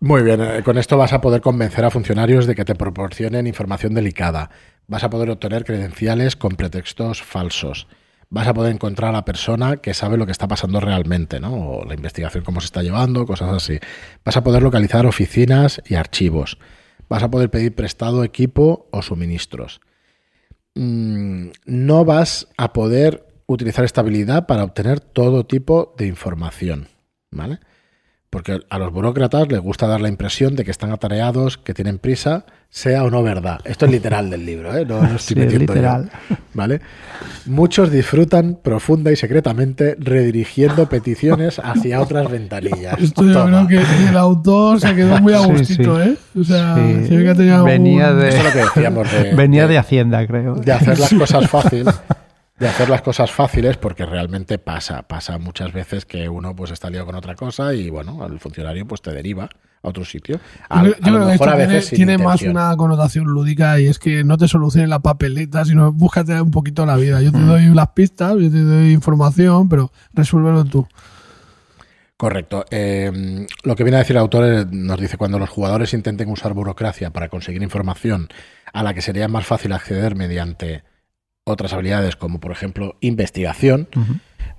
Muy 0.00 0.22
bien, 0.22 0.40
eh, 0.42 0.62
con 0.62 0.76
esto 0.76 0.98
vas 0.98 1.12
a 1.14 1.20
poder 1.22 1.40
convencer 1.40 1.84
a 1.84 1.90
funcionarios 1.90 2.46
de 2.46 2.54
que 2.54 2.64
te 2.66 2.74
proporcionen 2.74 3.46
información 3.46 3.94
delicada. 3.94 4.50
Vas 4.86 5.02
a 5.04 5.08
poder 5.10 5.30
obtener 5.30 5.64
credenciales 5.64 6.36
con 6.36 6.52
pretextos 6.56 7.22
falsos. 7.22 7.86
Vas 8.34 8.48
a 8.48 8.52
poder 8.52 8.74
encontrar 8.74 9.10
a 9.10 9.12
la 9.12 9.24
persona 9.24 9.76
que 9.76 9.94
sabe 9.94 10.16
lo 10.16 10.26
que 10.26 10.32
está 10.32 10.48
pasando 10.48 10.80
realmente, 10.80 11.38
¿no? 11.38 11.54
O 11.54 11.84
la 11.84 11.94
investigación 11.94 12.42
cómo 12.42 12.60
se 12.60 12.64
está 12.64 12.82
llevando, 12.82 13.26
cosas 13.26 13.52
así. 13.52 13.78
Vas 14.24 14.36
a 14.36 14.42
poder 14.42 14.60
localizar 14.60 15.06
oficinas 15.06 15.80
y 15.86 15.94
archivos. 15.94 16.58
Vas 17.08 17.22
a 17.22 17.30
poder 17.30 17.48
pedir 17.48 17.76
prestado 17.76 18.24
equipo 18.24 18.88
o 18.90 19.02
suministros. 19.02 19.80
Mm, 20.74 21.50
no 21.64 22.04
vas 22.04 22.48
a 22.56 22.72
poder 22.72 23.24
utilizar 23.46 23.84
esta 23.84 24.00
habilidad 24.00 24.48
para 24.48 24.64
obtener 24.64 24.98
todo 24.98 25.46
tipo 25.46 25.94
de 25.96 26.08
información, 26.08 26.88
¿vale? 27.30 27.60
Porque 28.30 28.62
a 28.68 28.78
los 28.80 28.92
burócratas 28.92 29.46
les 29.46 29.60
gusta 29.60 29.86
dar 29.86 30.00
la 30.00 30.08
impresión 30.08 30.56
de 30.56 30.64
que 30.64 30.72
están 30.72 30.90
atareados, 30.90 31.56
que 31.56 31.72
tienen 31.72 32.00
prisa, 32.00 32.46
sea 32.76 33.04
o 33.04 33.10
no 33.10 33.22
verdad. 33.22 33.60
Esto 33.64 33.86
es 33.86 33.92
literal 33.92 34.28
del 34.30 34.44
libro, 34.44 34.76
¿eh? 34.76 34.84
No 34.84 34.96
estoy 35.04 35.18
Sí, 35.18 35.34
es 35.34 35.38
metiendo 35.38 35.66
yo, 35.74 35.74
literal. 35.74 36.10
¿Vale? 36.54 36.80
Muchos 37.46 37.92
disfrutan 37.92 38.58
profunda 38.60 39.12
y 39.12 39.16
secretamente 39.16 39.94
redirigiendo 39.96 40.88
peticiones 40.88 41.60
hacia 41.60 42.00
otras 42.00 42.28
ventanillas. 42.28 42.98
Esto 43.00 43.24
yo 43.24 43.32
Toma. 43.32 43.64
creo 43.68 43.80
que 43.84 44.08
el 44.08 44.16
autor 44.16 44.80
se 44.80 44.92
quedó 44.96 45.20
muy 45.20 45.34
a 45.34 45.38
gustito, 45.46 46.02
sí. 46.02 46.10
¿eh? 46.10 46.16
O 46.40 46.42
sea, 46.42 46.74
Sí. 46.74 47.06
se 47.06 47.16
ve 47.16 47.24
que 47.24 47.34
tenía 47.36 47.62
Venía 47.62 48.08
algún- 48.08 48.22
de- 48.22 48.28
Esto 48.30 48.40
es 48.40 48.44
lo 48.44 48.52
que 48.52 48.58
decíamos 48.74 49.12
de, 49.12 49.34
Venía 49.34 49.62
de- 49.68 49.72
de 49.74 49.78
Hacienda, 49.78 50.26
creo. 50.26 50.54
de 50.56 50.72
hacer 50.72 50.98
las 50.98 51.14
cosas 51.14 51.48
fácil 51.48 51.84
de 52.58 52.68
hacer 52.68 52.88
las 52.88 53.02
cosas 53.02 53.30
fáciles 53.32 53.76
porque 53.76 54.06
realmente 54.06 54.58
pasa 54.58 55.02
pasa 55.02 55.38
muchas 55.38 55.72
veces 55.72 56.04
que 56.04 56.28
uno 56.28 56.54
pues 56.54 56.70
está 56.70 56.88
liado 56.88 57.06
con 57.06 57.16
otra 57.16 57.34
cosa 57.34 57.74
y 57.74 57.90
bueno 57.90 58.24
el 58.26 58.38
funcionario 58.38 58.86
pues 58.86 59.02
te 59.02 59.10
deriva 59.12 59.44
a 59.82 59.88
otro 59.88 60.04
sitio 60.04 60.38
a, 60.68 60.84
Yo 60.84 60.92
creo- 60.94 61.16
a 61.16 61.18
lo 61.18 61.26
que 61.26 61.32
esto 61.34 61.44
a 61.50 61.56
tiene, 61.56 61.66
veces 61.66 61.86
sin 61.88 61.96
tiene 61.96 62.16
más 62.18 62.42
una 62.42 62.76
connotación 62.76 63.24
lúdica 63.26 63.80
y 63.80 63.88
es 63.88 63.98
que 63.98 64.22
no 64.22 64.38
te 64.38 64.46
solucione 64.46 64.86
la 64.86 65.00
papeleta, 65.00 65.64
sino 65.64 65.92
búscate 65.92 66.40
un 66.40 66.50
poquito 66.52 66.86
la 66.86 66.96
vida. 66.96 67.20
Yo 67.20 67.32
te 67.32 67.38
Mm. 67.38 67.46
doy 67.48 67.64
las 67.74 67.88
pistas, 67.88 68.34
yo 68.38 68.50
te 68.50 68.60
doy 68.62 68.92
información, 68.92 69.68
pero 69.68 69.90
resuélvelo 70.14 70.64
tú. 70.64 70.86
Correcto. 72.16 72.64
Eh, 72.70 73.46
lo 73.64 73.74
que 73.74 73.82
viene 73.82 73.96
a 73.96 74.00
decir 74.00 74.14
el 74.16 74.20
autor 74.22 74.66
nos 74.72 75.00
dice 75.00 75.16
cuando 75.18 75.38
los 75.38 75.50
jugadores 75.50 75.92
intenten 75.92 76.30
usar 76.30 76.54
burocracia 76.54 77.10
para 77.10 77.28
conseguir 77.28 77.62
información 77.62 78.28
a 78.72 78.82
la 78.84 78.94
que 78.94 79.02
sería 79.02 79.26
más 79.28 79.44
fácil 79.44 79.72
acceder 79.72 80.14
mediante 80.14 80.84
otras 81.44 81.72
habilidades 81.72 82.16
como 82.16 82.40
por 82.40 82.52
ejemplo 82.52 82.96
investigación, 83.00 83.88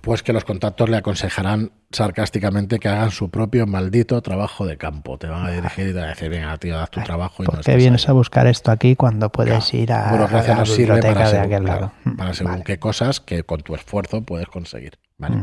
pues 0.02 0.22
que 0.22 0.34
los 0.34 0.46
contactos 0.46 0.88
le 0.90 0.98
aconsejarán 0.98 1.72
sarcásticamente 1.92 2.78
que 2.80 2.88
hagan 2.90 3.10
su 3.12 3.30
propio 3.32 3.66
maldito 3.66 4.22
trabajo 4.22 4.66
de 4.68 4.78
campo. 4.78 5.18
Te 5.18 5.28
van 5.28 5.46
a 5.48 5.52
dirigir 5.52 5.88
y 5.88 5.94
te 5.94 5.96
van 6.00 6.06
a 6.06 6.10
decir, 6.10 6.30
venga, 6.30 6.56
tío, 6.58 6.80
haz 6.80 6.92
tu 6.92 7.02
trabajo 7.02 7.42
y 7.42 7.46
no 7.46 7.52
¿Por 7.52 7.60
estés 7.62 7.74
qué 7.74 7.78
vienes 7.78 8.06
ahí". 8.06 8.12
a 8.12 8.14
buscar 8.14 8.46
esto 8.48 8.70
aquí 8.72 8.96
cuando 8.96 9.32
puedes 9.32 9.70
Claro, 9.72 9.84
ir 9.84 9.92
a, 9.94 10.10
a 10.10 10.12
burocracia 10.12 10.54
la 10.54 10.60
nos 10.60 10.70
sirve 10.70 10.96
biblioteca 10.96 11.14
para 11.14 11.26
de 11.26 11.32
según, 11.32 11.46
aquel 11.54 11.64
claro, 11.64 11.80
lado? 11.82 11.92
Mm, 12.04 12.16
para 12.18 12.34
según 12.34 12.52
Vale. 12.54 12.64
qué 12.66 12.80
cosas 12.80 13.20
que 13.20 13.44
con 13.44 13.62
tu 13.62 13.74
esfuerzo 13.76 14.22
puedes 14.22 14.48
conseguir. 14.48 15.00
¿vale? 15.18 15.38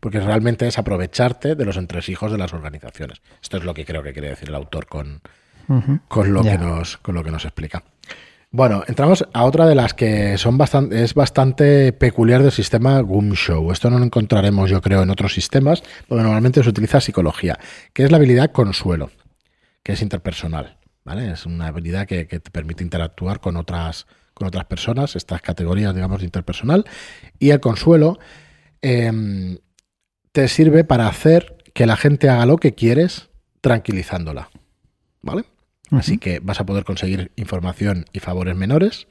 Porque 0.00 0.18
realmente 0.20 0.66
es 0.66 0.78
aprovecharte 0.78 1.54
de 1.54 1.64
los 1.64 1.76
entresijos 1.76 2.32
de 2.32 2.38
las 2.38 2.52
organizaciones. 2.54 3.20
Esto 3.42 3.58
es 3.58 3.64
lo 3.64 3.74
que 3.74 3.84
creo 3.84 4.02
que 4.02 4.12
quiere 4.12 4.30
decir 4.30 4.48
el 4.48 4.54
autor 4.56 4.86
con, 4.86 5.20
con, 6.08 6.32
lo, 6.32 6.42
Ya. 6.42 6.52
que 6.52 6.58
nos, 6.58 6.96
con 6.98 7.14
lo 7.14 7.22
que 7.22 7.30
nos 7.30 7.44
explica. 7.44 7.82
Bueno, 8.50 8.82
entramos 8.86 9.26
a 9.34 9.44
otra 9.44 9.66
de 9.66 9.74
las 9.74 9.92
que 9.92 10.38
son 10.38 10.56
bastante, 10.56 11.02
es 11.02 11.12
bastante 11.12 11.92
peculiar 11.92 12.42
del 12.42 12.50
sistema 12.50 12.98
Gumshow. 13.00 13.70
Esto 13.72 13.90
no 13.90 13.98
lo 13.98 14.06
encontraremos, 14.06 14.70
yo 14.70 14.80
creo, 14.80 15.02
en 15.02 15.10
otros 15.10 15.34
sistemas, 15.34 15.82
porque 16.08 16.22
normalmente 16.22 16.62
se 16.62 16.70
utiliza 16.70 17.02
psicología, 17.02 17.58
que 17.92 18.04
es 18.04 18.10
la 18.10 18.16
habilidad 18.16 18.50
consuelo, 18.50 19.10
que 19.82 19.92
es 19.92 20.00
interpersonal. 20.00 20.78
¿vale? 21.04 21.30
Es 21.30 21.44
una 21.44 21.66
habilidad 21.66 22.06
que, 22.06 22.24
te 22.24 22.50
permite 22.50 22.82
interactuar 22.82 23.40
con 23.40 23.58
otras, 23.58 24.06
con 24.32 24.48
otras 24.48 24.64
personas, 24.64 25.14
estas 25.14 25.42
categorías, 25.42 25.94
digamos, 25.94 26.20
de 26.20 26.24
interpersonal. 26.24 26.86
Y 27.38 27.50
el 27.50 27.60
consuelo 27.60 28.18
em, 28.80 29.58
te 30.32 30.48
sirve 30.48 30.84
para 30.84 31.06
hacer 31.06 31.58
que 31.74 31.84
la 31.84 31.96
gente 31.96 32.30
haga 32.30 32.46
lo 32.46 32.56
que 32.56 32.74
quieres, 32.74 33.28
tranquilizándola. 33.60 34.48
¿Vale? 35.20 35.44
Así 35.90 36.18
que 36.18 36.40
vas 36.40 36.60
a 36.60 36.66
poder 36.66 36.84
conseguir 36.84 37.32
información 37.36 38.04
y 38.12 38.20
favores 38.20 38.56
menores, 38.56 39.06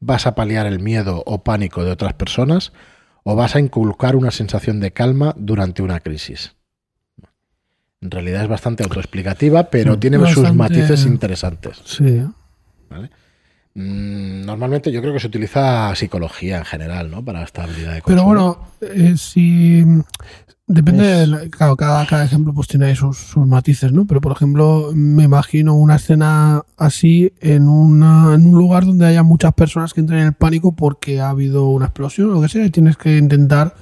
vas 0.00 0.26
a 0.26 0.34
paliar 0.34 0.66
el 0.66 0.78
miedo 0.78 1.22
o 1.26 1.42
pánico 1.42 1.84
de 1.84 1.90
otras 1.90 2.14
personas, 2.14 2.72
o 3.24 3.34
vas 3.34 3.56
a 3.56 3.60
inculcar 3.60 4.14
una 4.14 4.30
sensación 4.30 4.78
de 4.78 4.92
calma 4.92 5.34
durante 5.36 5.82
una 5.82 6.00
crisis. 6.00 6.54
En 8.00 8.10
realidad 8.10 8.42
es 8.42 8.48
bastante 8.48 8.84
autoexplicativa, 8.84 9.64
pero 9.64 9.98
tiene 9.98 10.18
sus 10.32 10.54
matices 10.54 11.06
interesantes. 11.06 11.80
Sí. 11.84 12.22
¿vale? 12.88 13.10
Mm, 13.76 14.46
Normalmente 14.46 14.90
yo 14.90 15.02
creo 15.02 15.12
que 15.12 15.20
se 15.20 15.26
utiliza 15.26 15.94
psicología 15.94 16.56
en 16.58 16.64
general, 16.64 17.10
¿no? 17.10 17.22
Para 17.24 17.42
esta 17.42 17.64
habilidad 17.64 17.94
de 17.94 18.02
Pero 18.06 18.22
consumo. 18.24 18.26
bueno, 18.26 18.58
eh, 18.80 19.14
si 19.18 19.84
depende, 20.66 21.12
Es- 21.12 21.18
de 21.20 21.26
la- 21.26 21.48
claro, 21.50 21.76
cada, 21.76 22.06
cada 22.06 22.24
ejemplo 22.24 22.54
pues 22.54 22.68
tiene 22.68 22.94
sus, 22.96 23.18
sus 23.18 23.46
matices, 23.46 23.92
¿no? 23.92 24.06
Pero 24.06 24.20
por 24.22 24.32
ejemplo, 24.32 24.92
me 24.94 25.24
imagino 25.24 25.74
una 25.74 25.96
escena 25.96 26.62
así 26.78 27.32
en, 27.40 27.68
una, 27.68 28.32
en 28.34 28.46
un 28.46 28.56
lugar 28.58 28.86
donde 28.86 29.06
haya 29.06 29.22
muchas 29.22 29.52
personas 29.52 29.92
que 29.92 30.00
entren 30.00 30.20
en 30.20 30.26
el 30.28 30.32
pánico 30.32 30.74
porque 30.74 31.20
ha 31.20 31.28
habido 31.30 31.66
una 31.66 31.86
explosión 31.86 32.30
o 32.30 32.34
lo 32.34 32.40
que 32.42 32.48
sea, 32.48 32.64
y 32.64 32.70
tienes 32.70 32.96
que 32.96 33.18
intentar 33.18 33.74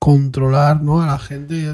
controlar, 0.00 0.82
¿no? 0.82 1.02
A 1.02 1.06
la 1.06 1.18
gente 1.18 1.54
y 1.56 1.66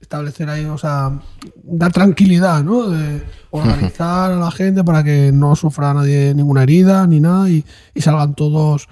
establecer 0.00 0.48
ahí, 0.48 0.64
o 0.64 0.78
sea, 0.78 1.18
dar 1.64 1.92
tranquilidad, 1.92 2.62
¿no? 2.62 2.88
De 2.88 3.22
organizar 3.50 4.30
a 4.32 4.36
la 4.36 4.50
gente 4.50 4.84
para 4.84 5.02
que 5.04 5.32
no 5.32 5.56
sufra 5.56 5.92
nadie 5.94 6.34
ninguna 6.34 6.62
herida 6.62 7.06
ni 7.06 7.20
nada 7.20 7.48
y, 7.50 7.64
y 7.94 8.00
salgan 8.00 8.34
todos 8.34 8.88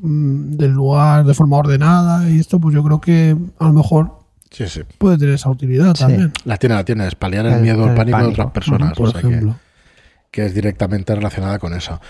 mm, 0.00 0.52
del 0.56 0.70
lugar 0.70 1.24
de 1.24 1.34
forma 1.34 1.56
ordenada 1.58 2.28
y 2.30 2.40
esto 2.40 2.58
pues 2.58 2.74
yo 2.74 2.82
creo 2.82 3.00
que 3.00 3.36
a 3.58 3.64
lo 3.66 3.72
mejor 3.72 4.18
Sí, 4.50 4.66
sí. 4.68 4.82
puede 4.98 5.18
tener 5.18 5.34
esa 5.34 5.50
utilidad 5.50 5.94
Sí. 5.96 6.04
también 6.04 6.32
La 6.44 6.56
tiene, 6.56 6.74
la 6.76 6.84
tiene, 6.84 7.06
es 7.08 7.14
paliar 7.16 7.44
el, 7.46 7.54
El- 7.54 7.62
miedo 7.62 7.84
el 7.84 7.90
el 7.90 7.96
pánico, 7.96 8.18
de 8.18 8.24
otras 8.26 8.50
personas. 8.52 8.92
por 8.96 9.08
o 9.08 9.12
sea 9.12 9.20
que- 9.20 9.26
ejemplo 9.28 9.56
que 10.30 10.46
es 10.46 10.54
directamente 10.54 11.14
relacionada 11.14 11.60
con 11.60 11.74
eso. 11.74 12.00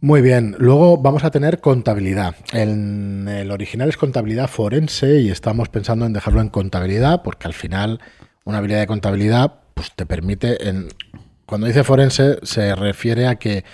Muy 0.00 0.20
bien, 0.20 0.54
luego 0.58 0.98
vamos 0.98 1.24
a 1.24 1.30
tener 1.30 1.60
contabilidad. 1.60 2.34
En 2.52 3.28
el 3.28 3.50
original 3.50 3.88
es 3.88 3.96
contabilidad 3.96 4.48
forense 4.48 5.20
y 5.20 5.30
estamos 5.30 5.68
pensando 5.68 6.04
en 6.04 6.12
dejarlo 6.12 6.40
en 6.42 6.48
contabilidad 6.50 7.22
porque 7.22 7.46
al 7.46 7.54
final 7.54 8.00
una 8.44 8.58
habilidad 8.58 8.80
de 8.80 8.86
contabilidad 8.86 9.54
pues 9.74 9.92
te 9.94 10.06
permite 10.06 10.68
en 10.68 10.88
cuando 11.46 11.66
dice 11.66 11.82
forense 11.82 12.38
se 12.42 12.74
refiere 12.74 13.26
a 13.26 13.36
que 13.36 13.64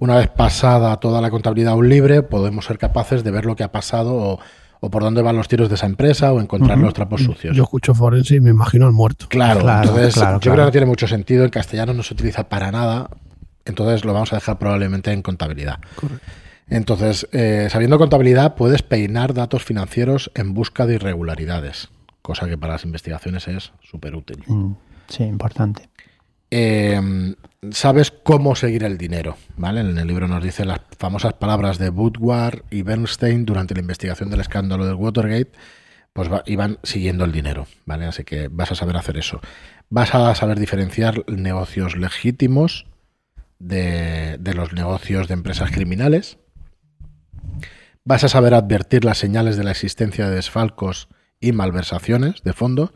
una 0.00 0.16
vez 0.16 0.28
pasada 0.28 0.96
toda 0.98 1.20
la 1.20 1.30
contabilidad 1.30 1.72
a 1.72 1.76
un 1.76 1.88
libre 1.88 2.22
podemos 2.22 2.64
ser 2.64 2.78
capaces 2.78 3.22
de 3.22 3.30
ver 3.30 3.44
lo 3.46 3.54
que 3.56 3.62
ha 3.62 3.70
pasado 3.70 4.14
o, 4.14 4.40
o 4.80 4.90
por 4.90 5.02
dónde 5.02 5.22
van 5.22 5.36
los 5.36 5.46
tiros 5.46 5.68
de 5.68 5.76
esa 5.76 5.86
empresa 5.86 6.32
o 6.32 6.40
encontrar 6.40 6.78
los 6.78 6.94
trapos 6.94 7.22
sucios. 7.22 7.56
yo 7.56 7.62
escucho 7.62 7.94
forense 7.94 8.36
y 8.36 8.40
me 8.40 8.50
imagino 8.50 8.86
al 8.86 8.92
muerto 8.92 9.26
Claro, 9.28 9.60
Claro, 9.60 9.88
entonces 9.88 10.14
claro, 10.14 10.40
yo 10.40 10.52
creo 10.52 10.64
que 10.64 10.68
no 10.68 10.72
tiene 10.72 10.86
mucho 10.86 11.06
sentido. 11.06 11.44
En 11.44 11.50
castellano 11.50 11.94
no 11.94 12.02
se 12.02 12.14
utiliza 12.14 12.48
para 12.48 12.72
nada. 12.72 13.08
Entonces 13.70 14.04
lo 14.04 14.12
vamos 14.12 14.32
a 14.32 14.36
dejar 14.36 14.58
probablemente 14.58 15.10
en 15.12 15.22
contabilidad. 15.22 15.78
Correcto. 15.96 16.26
Entonces, 16.68 17.26
eh, 17.32 17.66
sabiendo 17.70 17.98
contabilidad, 17.98 18.54
puedes 18.54 18.82
peinar 18.82 19.34
datos 19.34 19.64
financieros 19.64 20.30
en 20.34 20.52
busca 20.54 20.86
de 20.86 20.94
irregularidades, 20.96 21.88
cosa 22.22 22.46
que 22.46 22.56
para 22.58 22.74
las 22.74 22.84
investigaciones 22.84 23.48
es 23.48 23.72
súper 23.82 24.14
útil. 24.14 24.44
Mm, 24.46 24.72
Sí, 25.08 25.24
importante. 25.24 25.88
Eh, 26.52 27.34
sabes 27.70 28.10
cómo 28.10 28.54
seguir 28.54 28.84
el 28.84 28.98
dinero, 28.98 29.36
¿vale? 29.56 29.80
En 29.80 29.96
el 29.98 30.06
libro 30.06 30.28
nos 30.28 30.42
dice 30.42 30.64
las 30.64 30.80
famosas 30.98 31.32
palabras 31.34 31.78
de 31.78 31.90
Woodward 31.90 32.62
y 32.70 32.82
Bernstein 32.82 33.44
durante 33.44 33.74
la 33.74 33.80
investigación 33.80 34.30
del 34.30 34.40
escándalo 34.40 34.86
del 34.86 34.94
Watergate, 34.94 35.50
pues 36.12 36.30
va- 36.30 36.42
iban 36.46 36.78
siguiendo 36.82 37.24
el 37.24 37.32
dinero, 37.32 37.66
¿vale? 37.86 38.06
Así 38.06 38.24
que 38.24 38.48
vas 38.48 38.70
a 38.72 38.74
saber 38.74 38.96
hacer 38.96 39.16
eso. 39.16 39.40
Vas 39.90 40.14
a 40.14 40.34
saber 40.34 40.58
diferenciar 40.58 41.24
negocios 41.28 41.96
legítimos 41.96 42.86
de, 43.60 44.38
los 44.54 44.72
negocios 44.72 45.28
de 45.28 45.34
empresas 45.34 45.70
criminales. 45.70 46.38
Vas 48.04 48.24
a 48.24 48.28
saber 48.28 48.54
advertir 48.54 49.04
las 49.04 49.18
señales 49.18 49.56
de 49.56 49.64
la 49.64 49.70
existencia 49.70 50.28
de 50.28 50.34
desfalcos 50.34 51.08
y 51.38 51.52
malversaciones 51.52 52.42
de 52.42 52.52
fondo. 52.52 52.92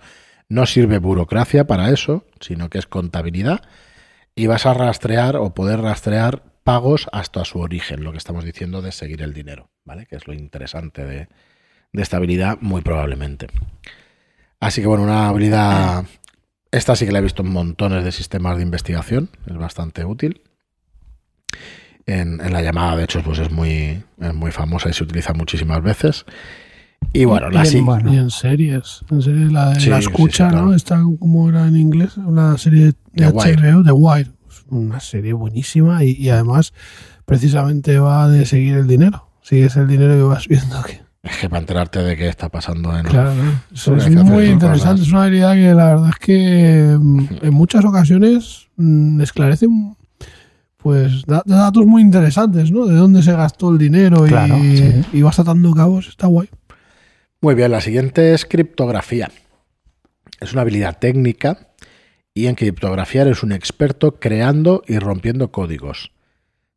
No 0.49 0.67
sirve 0.67 0.99
burocracia 0.99 1.67
para 1.67 1.91
eso, 1.91 2.27
sino 2.41 2.69
que 2.71 2.79
es 2.79 2.87
contabilidad. 2.87 3.63
Y 4.35 4.49
vas 4.49 4.67
a 4.67 4.75
rastrear 4.75 5.37
o 5.37 5.55
poder 5.55 5.81
rastrear 5.81 6.43
pagos 6.65 7.09
hasta 7.13 7.45
su 7.45 7.61
origen, 7.61 8.03
lo 8.03 8.11
que 8.11 8.19
estamos 8.19 8.45
diciendo 8.45 8.83
de 8.83 8.91
seguir 8.91 9.23
el 9.23 9.35
dinero, 9.35 9.71
¿vale? 9.85 10.07
Que 10.07 10.17
es 10.17 10.27
lo 10.27 10.33
interesante 10.33 11.05
de, 11.05 11.29
de 11.93 12.03
esta 12.03 12.17
habilidad, 12.17 12.59
muy 12.61 12.81
probablemente. 12.81 13.49
Así 14.61 14.81
que 14.81 14.87
bueno, 14.87 15.05
una 15.05 15.29
habilidad. 15.29 16.07
Esta 16.71 16.97
sí 16.97 17.07
que 17.07 17.13
la 17.13 17.21
he 17.21 17.23
visto 17.23 17.43
en 17.43 17.53
montones 17.53 18.03
de 18.03 18.11
sistemas 18.11 18.57
de 18.57 18.63
investigación, 18.63 19.31
es 19.47 19.57
bastante 19.57 20.05
útil. 20.05 20.43
En, 22.07 22.41
en 22.41 22.53
la 22.53 22.61
llamada, 22.63 22.97
de 22.97 23.05
hecho, 23.05 23.23
pues 23.23 23.39
es 23.39 23.51
muy, 23.51 24.03
es 24.21 24.35
muy 24.35 24.51
famosa 24.51 24.91
y 24.91 24.93
se 24.93 25.05
utiliza 25.05 25.33
muchísimas 25.33 25.83
veces. 25.83 26.27
Y 27.13 27.25
bueno, 27.27 27.51
la 27.51 27.63
y, 27.65 27.67
sí. 27.67 27.79
en, 27.79 27.87
bueno. 27.87 28.13
y 28.13 28.17
en 28.19 28.31
series 28.31 29.05
en 29.11 29.23
series 29.23 29.53
la, 29.53 29.75
Sí, 29.79 29.89
la 29.91 30.01
sí, 30.01 30.09
escucha 30.09 30.47
sí, 30.47 30.51
claro. 30.51 30.67
no 30.67 30.75
está 30.75 31.03
como 31.19 31.49
era 31.49 31.67
en 31.67 31.77
inglés 31.77 32.17
una 32.17 32.57
serie 32.59 32.87
de 32.87 32.95
The 33.15 33.29
Wire. 33.29 33.73
HBO 33.73 33.85
The 33.85 33.93
Wire 33.93 34.31
una 34.71 35.01
serie 35.01 35.33
buenísima 35.35 36.03
y, 36.03 36.13
y 36.13 36.31
además 36.31 36.73
precisamente 37.27 37.99
va 37.99 38.29
de 38.29 38.47
seguir 38.47 38.75
el 38.77 38.87
dinero 38.87 39.29
sigues 39.43 39.77
el 39.77 39.87
dinero 39.87 40.17
y 40.19 40.23
vas 40.23 40.49
viendo 40.49 40.83
que 40.83 41.03
Es 41.23 41.37
que 41.37 41.49
para 41.49 41.61
enterarte 41.61 42.03
de 42.03 42.17
qué 42.17 42.29
está 42.29 42.49
pasando 42.49 42.97
en, 42.97 43.05
Claro, 43.05 43.35
¿no? 43.35 43.53
Eso 43.73 43.97
es 43.97 44.05
que 44.05 44.11
muy 44.11 44.47
interesante. 44.47 44.89
cosas. 44.89 45.01
Es 45.01 45.13
una 45.13 45.25
habilidad 45.25 45.55
que 45.55 45.75
la 45.75 45.87
verdad 45.87 46.09
es 46.09 46.19
que 46.19 46.97
mm, 46.99 47.27
en 47.43 47.55
muchas 47.55 47.85
ocasiones 47.85 48.69
mm, 48.77 49.21
esclarece 49.21 49.67
pues 50.85 51.25
da- 51.25 51.43
da 51.47 51.57
datos 51.63 51.87
muy 51.87 52.03
interesantes, 52.03 52.71
¿no? 52.71 52.85
De 52.87 52.95
dónde 52.95 53.23
se 53.23 53.33
gastó 53.33 53.71
el 53.71 53.79
dinero 53.79 54.27
y, 54.27 54.29
Claro, 54.29 54.55
sí. 54.57 55.03
y 55.15 55.23
vas 55.23 55.39
atando 55.39 55.73
cabos. 55.73 56.09
Está 56.09 56.27
guay. 56.27 56.51
Muy 57.41 57.55
bien, 57.55 57.71
la 57.71 57.81
siguiente 57.81 58.35
es 58.35 58.45
criptografía. 58.45 59.31
Es 60.41 60.53
una 60.53 60.61
habilidad 60.61 60.99
técnica 60.99 61.69
y 62.35 62.49
en 62.49 62.55
criptografía 62.55 63.23
eres 63.23 63.43
un 63.43 63.53
experto 63.53 64.17
creando 64.21 64.83
y 64.87 64.99
rompiendo 64.99 65.51
códigos. 65.51 66.13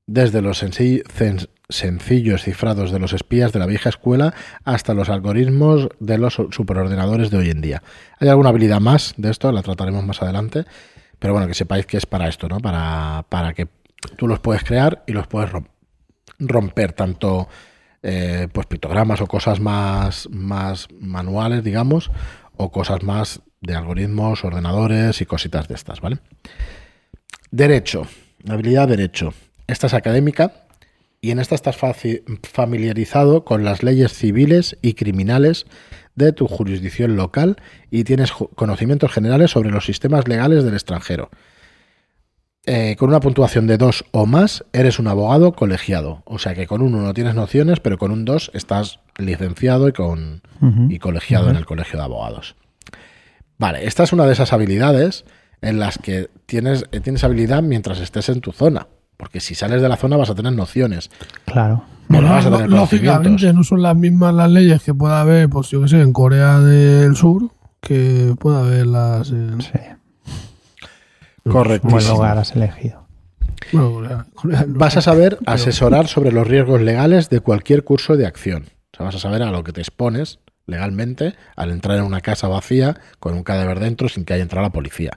Desde 0.05 0.41
los 0.41 0.59
sencillos 0.59 2.43
cifrados 2.43 2.91
de 2.91 2.99
los 2.99 3.11
espías 3.11 3.51
de 3.51 3.59
la 3.59 3.65
vieja 3.65 3.89
escuela 3.89 4.33
hasta 4.63 4.93
los 4.93 5.09
algoritmos 5.09 5.89
de 5.99 6.17
los 6.17 6.35
superordenadores 6.51 7.29
de 7.29 7.37
hoy 7.39 7.49
en 7.49 7.59
día. 7.59 7.83
Hay 8.21 8.29
alguna 8.29 8.49
habilidad 8.49 8.79
más 8.79 9.15
de 9.17 9.31
esto, 9.31 9.51
la 9.51 9.63
trataremos 9.63 10.05
más 10.05 10.21
adelante, 10.21 10.63
pero 11.19 11.33
bueno, 11.33 11.47
que 11.47 11.53
sepáis 11.55 11.85
que 11.85 11.97
es 11.97 12.05
para 12.05 12.29
esto, 12.29 12.47
¿no? 12.47 12.59
Para, 12.59 13.25
para 13.27 13.53
que 13.53 13.67
tú 14.15 14.27
los 14.27 14.39
puedes 14.39 14.63
crear 14.63 15.03
y 15.07 15.13
los 15.13 15.27
puedes 15.27 15.51
rom- 15.51 15.67
romper, 16.39 16.93
tanto 16.93 17.47
eh, 18.03 18.47
pues 18.51 18.67
pictogramas 18.67 19.21
o 19.21 19.27
cosas 19.27 19.59
más, 19.59 20.29
más 20.31 20.87
manuales, 20.99 21.63
digamos, 21.63 22.11
o 22.55 22.71
cosas 22.71 23.03
más 23.03 23.41
de 23.61 23.75
algoritmos, 23.75 24.43
ordenadores 24.45 25.19
y 25.21 25.25
cositas 25.25 25.67
de 25.67 25.75
estas, 25.75 25.99
¿vale? 26.01 26.19
Derecho, 27.51 28.07
habilidad 28.47 28.87
derecho. 28.87 29.33
Esta 29.67 29.87
es 29.87 29.93
académica 29.93 30.65
y 31.21 31.31
en 31.31 31.39
esta 31.39 31.55
estás 31.55 31.77
familiarizado 32.43 33.43
con 33.43 33.63
las 33.63 33.83
leyes 33.83 34.13
civiles 34.13 34.77
y 34.81 34.93
criminales 34.93 35.65
de 36.15 36.31
tu 36.33 36.47
jurisdicción 36.47 37.15
local 37.15 37.57
y 37.91 38.03
tienes 38.03 38.31
conocimientos 38.31 39.11
generales 39.11 39.51
sobre 39.51 39.71
los 39.71 39.85
sistemas 39.85 40.27
legales 40.27 40.63
del 40.63 40.73
extranjero. 40.73 41.29
Eh, 42.69 42.97
con 42.99 43.07
una 43.07 43.21
puntuación 43.21 43.65
de 43.65 43.77
2 43.77 44.03
o 44.11 44.25
más, 44.25 44.65
eres 44.73 44.99
un 44.99 45.07
abogado 45.07 45.53
colegiado. 45.53 46.21
O 46.25 46.37
sea 46.37 46.53
que 46.53 46.67
con 46.67 46.81
un 46.81 46.95
1 46.95 47.13
tienes 47.13 47.33
nociones, 47.33 47.79
pero 47.79 47.97
con 47.97 48.11
un 48.11 48.25
2 48.25 48.51
estás 48.53 48.99
licenciado 49.17 49.87
y, 49.87 49.93
con, 49.93 50.41
y 50.89 50.99
colegiado 50.99 51.49
en 51.49 51.55
el 51.55 51.65
colegio 51.65 51.97
de 51.97 52.03
abogados. 52.05 52.55
Vale, 53.57 53.85
esta 53.87 54.03
es 54.03 54.11
una 54.13 54.25
de 54.25 54.33
esas 54.33 54.51
habilidades 54.53 55.23
en 55.61 55.79
las 55.79 55.97
que 55.97 56.29
tienes, 56.45 56.85
eh, 56.91 56.99
tienes 56.99 57.23
habilidad 57.23 57.63
mientras 57.63 57.99
estés 57.99 58.27
en 58.29 58.41
tu 58.41 58.51
zona. 58.51 58.87
Porque 59.15 59.39
si 59.39 59.55
sales 59.55 59.81
de 59.81 59.89
la 59.89 59.95
zona 59.95 60.17
vas 60.17 60.29
a 60.29 60.35
tener 60.35 60.51
nociones. 60.53 61.09
Claro. 61.45 61.83
No 62.09 62.19
Bueno, 62.19 62.29
vas 62.35 62.45
a 62.45 62.51
tener 62.51 62.69
lo- 62.69 62.77
lógicamente 62.77 63.51
no 63.53 63.63
son 63.63 63.81
las 63.81 63.95
mismas 63.95 64.33
las 64.35 64.51
leyes 64.51 64.83
que 64.83 64.93
pueda 64.93 65.21
haber, 65.21 65.49
pues 65.49 65.69
yo 65.69 65.81
que 65.81 65.87
sé, 65.87 66.01
en 66.01 66.13
Corea 66.13 66.59
del 66.59 67.15
Sur, 67.15 67.49
que 67.81 68.35
pueda 68.39 68.59
haber 68.59 68.85
las 68.87 69.31
en 69.31 69.61
Sí. 69.61 69.71
Pues, 71.51 71.81
Buen 71.81 72.07
lugar 72.07 72.37
has 72.37 72.55
elegido. 72.55 73.07
Vas 74.67 74.97
a 74.97 75.01
saber 75.01 75.37
asesorar 75.45 76.07
sobre 76.07 76.31
los 76.31 76.47
riesgos 76.47 76.81
legales 76.81 77.29
de 77.29 77.39
cualquier 77.39 77.83
curso 77.83 78.15
de 78.15 78.25
acción. 78.25 78.65
O 78.93 78.97
sea, 78.97 79.05
vas 79.05 79.15
a 79.15 79.19
saber 79.19 79.43
a 79.43 79.51
lo 79.51 79.63
que 79.63 79.73
te 79.73 79.81
expones 79.81 80.39
legalmente 80.65 81.35
al 81.55 81.71
entrar 81.71 81.97
en 81.97 82.03
una 82.03 82.21
casa 82.21 82.47
vacía 82.47 82.97
con 83.19 83.33
un 83.35 83.43
cadáver 83.43 83.79
dentro 83.79 84.09
sin 84.09 84.25
que 84.25 84.33
haya 84.33 84.43
entrado 84.43 84.63
la 84.65 84.71
policía. 84.73 85.11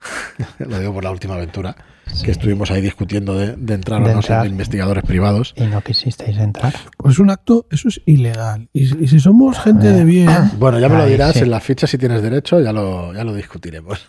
lo 0.58 0.78
digo 0.78 0.92
por 0.92 1.04
la 1.04 1.10
última 1.10 1.34
aventura, 1.34 1.76
Sí. 2.12 2.24
que 2.24 2.32
estuvimos 2.32 2.70
ahí 2.72 2.80
discutiendo 2.82 3.34
de, 3.38 3.54
de 3.56 3.74
entrar 3.74 4.02
De 4.02 4.10
o 4.10 4.14
no 4.16 4.22
siendo 4.22 4.42
entrar. 4.42 4.46
investigadores 4.48 5.04
privados. 5.04 5.54
Y 5.56 5.62
no 5.68 5.80
quisisteis 5.82 6.36
entrar. 6.36 6.74
Pues 6.98 7.20
un 7.20 7.30
acto, 7.30 7.66
eso 7.70 7.88
es 7.88 8.02
ilegal. 8.06 8.68
Y, 8.72 8.86
si- 8.88 8.96
y 9.04 9.06
si 9.08 9.20
somos 9.20 9.58
gente 9.60 9.92
de 9.92 10.04
bien, 10.04 10.28
Bueno, 10.58 10.80
ya 10.80 10.88
me 10.88 10.96
lo 10.98 11.06
dirás 11.06 11.34
sí. 11.34 11.38
en 11.40 11.50
la 11.52 11.60
ficha 11.60 11.86
si 11.86 11.96
tienes 11.98 12.20
derecho, 12.20 12.60
ya 12.60 12.72
lo, 12.72 13.14
ya 13.14 13.22
lo 13.22 13.32
discutiremos. 13.32 14.04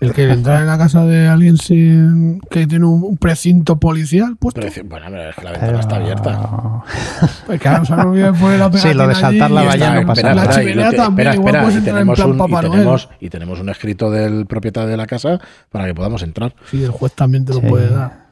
El 0.00 0.12
que 0.12 0.30
entra 0.30 0.60
en 0.60 0.66
la 0.66 0.76
casa 0.76 1.04
de 1.06 1.26
alguien 1.26 1.56
sin 1.56 2.40
que 2.50 2.66
tiene 2.66 2.84
un, 2.84 3.16
precinto 3.16 3.76
policial 3.78 4.36
puesto. 4.36 4.60
Pero, 4.60 4.68
dice, 4.70 4.82
bueno, 4.82 5.06
pero 5.08 5.30
es 5.30 5.36
que 5.36 5.44
la 5.44 5.52
ventana 5.52 5.80
está 5.80 5.96
abierta. 5.96 6.82
Pues 7.46 7.60
claro, 7.60 7.84
se 7.84 7.92
han 7.92 8.00
olvidado 8.00 8.32
de 8.32 8.38
poner 8.40 8.58
la 8.58 8.72
Sí, 8.72 8.92
lo 8.94 9.06
de 9.06 9.14
pegatina 9.14 9.14
saltar 9.14 9.50
la 9.50 9.62
y 9.62 9.66
valla 9.66 10.00
no 10.00 10.06
pasa 10.06 10.22
La 10.22 10.34
nada. 10.34 10.44
y 10.44 10.46
lo 10.48 10.52
chimenea 10.70 10.92
también, 10.92 11.28
espera, 11.28 11.34
igual 11.34 11.54
espera, 11.54 11.62
puedes 11.62 11.74
y 11.74 11.78
entrar 11.78 11.96
en 12.02 12.06
tenemos, 12.14 12.16
plan 12.18 12.30
un, 12.30 12.36
y, 12.50 12.70
tenemos, 12.70 13.08
y 13.20 13.30
tenemos 13.30 13.60
un 13.60 13.68
escrito 13.68 14.10
del 14.10 14.46
propietario 14.46 14.88
de 14.90 14.96
la 14.96 15.06
casa 15.06 15.40
para 15.70 15.86
que 15.86 15.94
podamos 15.94 16.22
entrar. 16.22 16.54
Sí, 16.70 16.82
el 16.84 16.90
juez 16.90 17.12
también 17.14 17.44
te 17.44 17.54
lo 17.54 17.60
Sí. 17.60 17.66
puede 17.66 17.88
dar. 17.88 18.25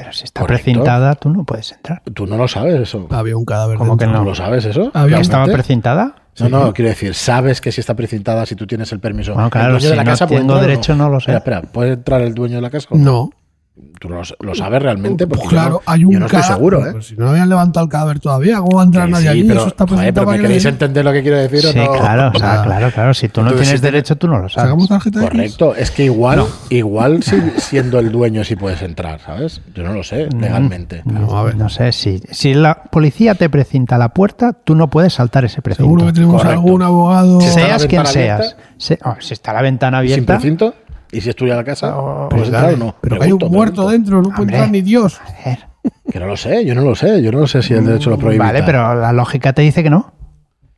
Pero 0.00 0.12
si 0.14 0.24
está 0.24 0.40
Correcto. 0.40 0.64
precintada, 0.64 1.14
tú 1.14 1.28
no 1.28 1.44
puedes 1.44 1.72
entrar. 1.72 2.02
Tú 2.14 2.26
no 2.26 2.36
lo 2.36 2.48
sabes 2.48 2.80
eso. 2.80 3.06
Había 3.10 3.36
un 3.36 3.44
cadáver 3.44 3.76
¿Cómo 3.76 3.96
que 3.96 4.04
dentro. 4.06 4.22
¿Tú 4.22 4.28
lo 4.30 4.34
sabes 4.34 4.64
eso? 4.64 4.90
Había- 4.94 5.16
¿Que 5.16 5.22
estaba 5.22 5.44
precintada? 5.46 6.14
No, 6.38 6.48
no, 6.48 6.72
quiero 6.72 6.88
decir, 6.88 7.12
sabes 7.14 7.60
que 7.60 7.70
si 7.70 7.80
está 7.82 7.94
precintada, 7.94 8.46
si 8.46 8.54
tú 8.54 8.66
tienes 8.66 8.90
el 8.92 9.00
permiso. 9.00 9.34
Bueno, 9.34 9.50
claro, 9.50 9.66
¿El 9.66 9.72
dueño 9.74 9.82
si 9.82 9.90
de 9.90 9.96
la 9.96 10.04
no 10.04 10.10
casa 10.10 10.26
puede 10.26 10.40
tengo 10.40 10.54
entrar 10.54 10.70
derecho, 10.70 10.94
no 10.96 11.08
lo 11.10 11.20
sé. 11.20 11.32
Espera, 11.34 11.56
espera, 11.58 11.72
¿puede 11.72 11.92
entrar 11.92 12.20
el 12.22 12.32
dueño 12.34 12.56
de 12.56 12.62
la 12.62 12.70
casa? 12.70 12.88
o 12.90 12.96
No. 12.96 13.30
¿Tú 13.98 14.08
lo, 14.08 14.22
lo 14.40 14.54
sabes 14.54 14.82
realmente? 14.82 15.26
Pues 15.26 15.40
Porque 15.40 15.54
yo 15.56 15.60
claro, 15.60 15.74
no- 15.86 15.92
hay 15.92 16.04
un 16.06 16.12
Yo 16.12 16.18
no 16.20 16.26
estoy 16.26 16.40
cadáver. 16.40 16.56
seguro, 16.56 16.78
¿eh? 16.80 16.88
Pero 16.92 17.02
si 17.02 17.16
no 17.16 17.28
habían 17.28 17.48
levantado 17.50 17.84
el 17.84 17.90
cadáver 17.90 18.18
todavía, 18.18 18.58
¿cómo 18.58 18.76
va 18.76 18.82
a 18.82 18.84
entrar 18.86 19.08
nadie 19.10 19.24
sí, 19.24 19.28
allí? 19.28 19.42
pero, 19.44 19.60
Eso 19.60 19.68
está 19.68 19.84
joder, 19.84 19.96
presentado 19.98 20.14
pero 20.14 20.24
para 20.26 20.36
¿me 20.36 20.38
que 20.38 20.42
queréis 20.48 20.64
le- 20.64 20.70
entender 20.70 21.04
lo 21.04 21.12
que 21.12 21.22
quiero 21.22 21.36
decir 21.36 21.66
o 21.66 21.72
Sí, 21.72 21.78
no? 21.78 21.92
claro, 21.92 22.32
o 22.34 22.38
sea, 22.38 22.48
Nada. 22.48 22.64
claro, 22.64 22.90
claro. 22.92 23.14
Si 23.14 23.28
tú 23.28 23.42
no 23.42 23.48
Entonces, 23.48 23.68
tienes 23.68 23.80
si 23.80 23.86
te- 23.86 23.92
derecho, 23.92 24.16
tú 24.16 24.26
no 24.28 24.38
lo 24.38 24.48
sabes. 24.48 24.70
¿Sacamos 24.70 24.88
tarjeta 24.88 25.18
X? 25.20 25.28
Correcto, 25.30 25.74
es 25.74 25.90
que 25.90 26.04
igual, 26.04 26.44
igual 26.70 27.22
si, 27.22 27.36
siendo 27.58 27.98
el 27.98 28.10
dueño 28.10 28.42
sí 28.44 28.56
puedes 28.56 28.80
entrar, 28.80 29.20
¿sabes? 29.20 29.60
Yo 29.74 29.82
no 29.82 29.92
lo 29.92 30.02
sé, 30.02 30.28
Mm. 30.34 30.40
legalmente. 30.40 31.02
No, 31.04 31.36
a 31.36 31.42
ver. 31.42 31.56
No 31.56 31.68
sé, 31.68 31.92
si, 31.92 32.22
si 32.30 32.54
la 32.54 32.84
policía 32.84 33.34
te 33.34 33.50
precinta 33.50 33.98
la 33.98 34.08
puerta, 34.10 34.54
tú 34.54 34.74
no 34.74 34.88
puedes 34.88 35.12
saltar 35.12 35.44
ese 35.44 35.60
precinto. 35.60 35.84
Seguro 35.84 36.06
que 36.06 36.12
tenemos 36.14 36.36
Correcto. 36.40 36.58
algún 36.60 36.82
abogado. 36.82 37.40
Seas 37.42 37.84
quien 37.86 38.06
seas. 38.06 38.40
abierta? 38.40 38.62
Se- 38.78 38.98
oh, 39.04 39.14
si 39.20 39.34
está 39.34 39.52
la 39.52 39.60
ventana 39.60 39.98
¿Sin 40.00 40.12
abierta, 40.12 40.34
precinto? 40.38 40.74
¿Y 41.12 41.20
si 41.20 41.30
es 41.30 41.36
tuya 41.36 41.56
la 41.56 41.64
casa? 41.64 41.94
¿Puedes 41.94 42.28
Pues 42.30 42.44
entrar 42.46 42.78
no? 42.78 42.94
Pero 43.00 43.18
que 43.18 43.24
hay 43.24 43.32
un 43.32 43.38
muerto 43.50 43.88
dentro, 43.88 44.22
no 44.22 44.28
puede 44.30 44.42
entrar 44.52 44.70
ni 44.70 44.80
Dios. 44.82 45.18
joder. 45.42 45.58
Que 46.10 46.20
no 46.20 46.26
lo 46.26 46.36
sé, 46.36 46.64
yo 46.64 46.74
no 46.74 46.82
lo 46.82 46.94
sé, 46.94 47.22
yo 47.22 47.32
no 47.32 47.40
lo 47.40 47.46
sé 47.46 47.62
si 47.62 47.72
el 47.74 47.84
derecho 47.86 48.10
lo 48.10 48.18
prohíbe. 48.18 48.36
y 48.36 48.38
Vale, 48.38 48.62
pero 48.64 48.94
la 48.94 49.12
lógica 49.12 49.52
te 49.52 49.62
dice 49.62 49.82
que 49.82 49.90
no. 49.90 50.12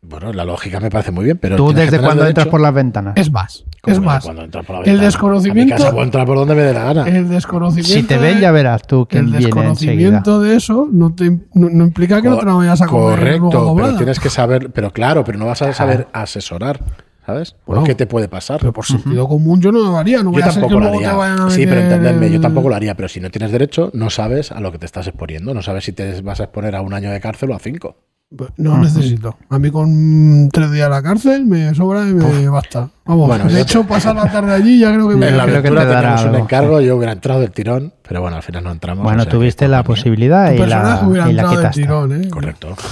Bueno, 0.04 0.32
la 0.32 0.44
lógica 0.44 0.78
me 0.80 0.90
parece 0.90 1.10
muy 1.12 1.24
bien, 1.24 1.38
pero. 1.38 1.56
Tú 1.56 1.68
que 1.68 1.74
desde 1.82 1.98
cuando 2.00 2.26
entras 2.26 2.48
por 2.48 2.60
las 2.60 2.74
ventanas. 2.74 3.14
Es 3.16 3.30
más, 3.30 3.64
¿Cómo 3.80 3.92
es 3.94 4.00
que 4.00 4.04
más. 4.04 4.24
cuando 4.24 4.42
entras 4.42 4.66
por 4.66 4.74
la 4.74 4.80
el 4.80 4.84
ventana? 4.86 5.06
desconocimiento- 5.06 5.74
A 5.74 5.76
mi 5.78 5.82
casa 5.82 5.92
puedo 5.92 6.04
entrar 6.04 6.26
por 6.26 6.36
donde 6.38 6.54
me 6.54 6.62
dé 6.62 6.74
la 6.74 6.84
gana. 6.84 7.08
El 7.08 7.28
desconocimiento. 7.28 7.92
Si 7.92 8.02
te 8.02 8.18
ven, 8.18 8.34
de- 8.36 8.40
ya 8.42 8.50
verás 8.50 8.82
tú 8.82 9.06
quién 9.08 9.26
El 9.26 9.30
viene 9.30 9.44
enseguida. 9.46 9.60
desconocimiento 9.70 10.40
de 10.40 10.56
eso 10.56 10.88
no, 10.92 11.14
te, 11.14 11.30
no, 11.30 11.70
no 11.70 11.84
implica 11.84 12.20
que 12.20 12.28
no 12.28 12.36
te 12.38 12.46
la 12.46 12.52
vayas 12.54 12.82
a 12.82 12.86
comer 12.86 13.18
luego 13.20 13.50
Correcto, 13.50 13.74
pero 13.76 13.96
tienes 13.96 14.20
que 14.20 14.28
saber. 14.28 14.70
Pero 14.72 14.92
claro, 14.92 15.24
pero 15.24 15.38
no 15.38 15.46
vas 15.46 15.62
a 15.62 15.72
saber 15.72 16.08
asesorar, 16.12 16.80
¿sabes? 17.26 17.56
Bueno, 17.66 17.84
¿Qué 17.84 17.94
te 17.94 18.06
puede 18.06 18.28
pasar? 18.28 18.60
Pero 18.60 18.72
por 18.72 18.84
sentido 18.84 19.28
común 19.28 19.60
yo 19.60 19.70
no 19.72 19.80
lo 19.80 19.96
haría. 19.96 20.18
No 20.18 20.24
Yo 20.24 20.30
voy 20.32 20.42
a 20.42 20.50
ser 20.50 20.54
que 20.54 20.68
tampoco 20.68 20.80
lo 20.80 20.86
te 21.00 21.06
vayan 21.06 21.20
haría. 21.20 21.44
a 21.46 21.50
Sí, 21.50 21.64
pero 21.66 21.80
meter 21.82 21.92
entendedme, 21.96 22.30
yo 22.30 22.40
tampoco 22.40 22.68
lo 22.68 22.74
haría. 22.74 22.94
Pero 22.94 23.08
si 23.08 23.20
no 23.20 23.30
tienes 23.30 23.52
derecho, 23.52 23.90
no 23.94 24.10
sabes 24.10 24.52
a 24.52 24.60
lo 24.60 24.72
que 24.72 24.78
te 24.78 24.86
estás 24.86 25.06
exponiendo. 25.06 25.54
No 25.54 25.62
sabes 25.62 25.84
si 25.84 25.92
te 25.92 26.20
vas 26.22 26.40
a 26.40 26.44
exponer 26.44 26.74
a 26.76 26.80
un 26.82 26.94
año 26.94 27.10
de 27.10 27.20
cárcel 27.20 27.50
o 27.50 27.54
a 27.54 27.58
cinco. 27.58 27.96
Pues 28.34 28.50
No 28.56 28.78
necesito. 28.78 29.36
A 29.50 29.58
mí 29.58 29.70
con 29.70 30.48
tres 30.50 30.72
días 30.72 30.86
a 30.86 30.90
la 30.90 31.02
cárcel 31.02 31.44
me 31.44 31.74
sobra 31.74 32.08
y 32.08 32.14
me 32.14 32.48
basta. 32.48 32.88
Vamos, 33.04 33.28
Bueno, 33.28 33.44
de 33.44 33.60
hecho, 33.60 33.84
pasar 33.84 34.16
la 34.16 34.32
tarde 34.32 34.54
allí 34.54 34.78
ya 34.80 34.90
creo 34.90 35.06
que 35.06 35.16
me... 35.16 35.28
En 35.28 35.36
la 35.36 35.44
creo 35.44 35.62
que 35.62 35.68
te 35.68 35.74
dará 35.74 36.14
teníamos 36.16 36.24
un 36.24 36.34
encargo, 36.36 36.80
yo 36.80 36.96
hubiera 36.96 37.12
entrado 37.12 37.40
del 37.40 37.50
tirón, 37.50 37.92
pero 38.00 38.22
bueno, 38.22 38.36
al 38.38 38.42
final 38.42 38.64
no 38.64 38.70
entramos. 38.72 39.04
Bueno, 39.04 39.20
o 39.20 39.24
sea 39.24 39.32
tuviste 39.32 39.68
la 39.68 39.82
posibilidad 39.82 40.50
y 40.50 40.56
la, 40.58 41.06
y 41.28 41.32
la 41.34 41.44
quitaste. 41.50 41.82
tirón, 41.82 42.22
¿eh? 42.24 42.28
Correcto. 42.30 42.74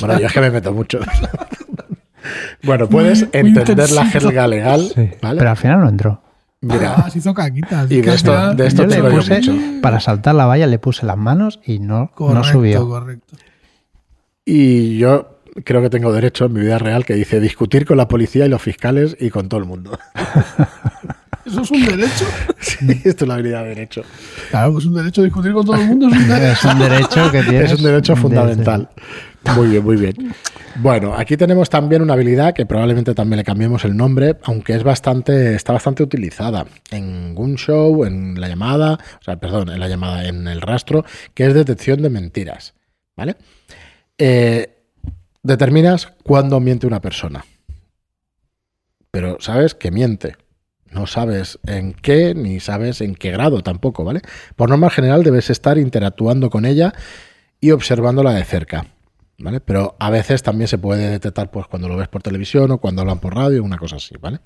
Bueno, 0.00 0.20
yo 0.20 0.28
es 0.28 0.32
que 0.32 0.40
me 0.40 0.50
meto 0.52 0.72
mucho. 0.72 1.00
bueno, 2.62 2.88
puedes 2.88 3.20
Muy- 3.32 3.42
muy 3.42 3.58
entender 3.58 3.90
la 3.92 4.06
jerga 4.06 4.46
legal, 4.46 4.90
Sí, 4.94 5.10
¿vale? 5.22 5.38
Pero 5.38 5.50
al 5.50 5.56
final 5.56 5.80
no 5.80 5.88
entró. 5.88 6.22
Mira, 6.62 6.94
Ah, 6.96 7.10
se 7.10 7.18
hizo 7.20 7.32
caquitas. 7.32 7.90
y 7.90 8.02
de 8.02 8.14
esto, 8.14 8.54
de 8.54 8.66
esto 8.66 8.82
Yo 8.86 9.02
le 9.02 9.10
puse- 9.16 9.36
mucho. 9.36 9.54
Para 9.80 9.98
saltar 10.00 10.34
la 10.34 10.44
valla 10.44 10.66
le 10.66 10.78
puse 10.78 11.06
las 11.06 11.16
manos 11.16 11.58
y 11.64 11.78
no, 11.78 12.10
Correcto, 12.14 12.34
no 12.38 12.44
subió. 12.44 12.86
correcto. 12.86 13.36
Y 14.44 14.98
yo 14.98 15.38
creo 15.64 15.80
que 15.82 15.90
tengo 15.90 16.12
derecho 16.12 16.46
en 16.46 16.52
mi 16.52 16.60
vida 16.60 16.78
real 16.78 17.04
que 17.04 17.14
dice 17.14 17.40
discutir 17.40 17.86
con 17.86 17.96
la 17.96 18.08
policía 18.08 18.44
y 18.46 18.48
los 18.48 18.60
fiscales 18.60 19.16
y 19.18 19.30
con 19.30 19.48
todo 19.48 19.60
el 19.60 19.66
mundo. 19.66 19.98
¿Eso 21.46 21.62
es 21.62 21.70
un 21.70 21.84
derecho? 21.84 22.24
sí, 22.60 23.00
esto 23.04 23.24
es 23.24 23.28
la 23.28 23.34
habilidad 23.34 23.62
de 23.62 23.68
derecho. 23.70 24.02
Claro, 24.50 24.72
pues 24.74 24.84
un 24.84 24.94
derecho 24.94 25.22
a 25.22 25.24
discutir 25.24 25.52
con 25.52 25.64
todo 25.64 25.76
el 25.76 25.86
mundo 25.86 26.08
es 26.08 26.12
un 26.14 26.28
derecho. 26.28 26.50
Es 26.52 26.64
un 26.64 26.78
derecho 26.78 27.32
que 27.32 27.42
tienes. 27.42 27.72
Es 27.72 27.78
un 27.78 27.84
derecho 27.86 28.12
desde- 28.14 28.22
fundamental. 28.22 28.88
Muy 29.56 29.68
bien, 29.68 29.84
muy 29.84 29.96
bien. 29.96 30.34
Bueno, 30.76 31.14
aquí 31.14 31.36
tenemos 31.36 31.70
también 31.70 32.02
una 32.02 32.12
habilidad 32.12 32.54
que 32.54 32.66
probablemente 32.66 33.14
también 33.14 33.38
le 33.38 33.44
cambiemos 33.44 33.84
el 33.84 33.96
nombre, 33.96 34.36
aunque 34.42 34.74
es 34.74 34.82
bastante, 34.82 35.54
está 35.54 35.72
bastante 35.72 36.02
utilizada 36.02 36.66
en 36.90 37.34
un 37.36 37.56
show, 37.56 38.04
en 38.04 38.40
la 38.40 38.48
llamada, 38.48 38.94
o 38.94 39.24
sea, 39.24 39.36
perdón, 39.36 39.70
en 39.70 39.80
la 39.80 39.88
llamada, 39.88 40.26
en 40.28 40.46
el 40.46 40.60
rastro, 40.60 41.04
que 41.34 41.46
es 41.46 41.54
detección 41.54 42.02
de 42.02 42.10
mentiras. 42.10 42.74
¿Vale? 43.16 43.36
Eh, 44.18 44.84
determinas 45.42 46.12
cuándo 46.22 46.60
miente 46.60 46.86
una 46.86 47.00
persona. 47.00 47.44
Pero 49.10 49.38
sabes 49.40 49.74
que 49.74 49.90
miente. 49.90 50.36
No 50.90 51.06
sabes 51.06 51.58
en 51.66 51.92
qué, 51.92 52.34
ni 52.34 52.60
sabes 52.60 53.00
en 53.00 53.14
qué 53.14 53.30
grado 53.30 53.62
tampoco, 53.62 54.04
¿vale? 54.04 54.22
Por 54.56 54.70
norma 54.70 54.90
general 54.90 55.22
debes 55.22 55.50
estar 55.50 55.78
interactuando 55.78 56.50
con 56.50 56.64
ella 56.64 56.92
y 57.60 57.70
observándola 57.70 58.32
de 58.32 58.44
cerca. 58.44 58.86
¿Vale? 59.40 59.60
Pero 59.60 59.96
a 59.98 60.10
veces 60.10 60.42
también 60.42 60.68
se 60.68 60.78
puede 60.78 61.08
detectar 61.08 61.50
pues, 61.50 61.66
cuando 61.66 61.88
lo 61.88 61.96
ves 61.96 62.08
por 62.08 62.22
televisión 62.22 62.70
o 62.70 62.78
cuando 62.78 63.02
hablan 63.02 63.20
por 63.20 63.34
radio, 63.34 63.64
una 63.64 63.78
cosa 63.78 63.96
así, 63.96 64.14
¿vale? 64.20 64.40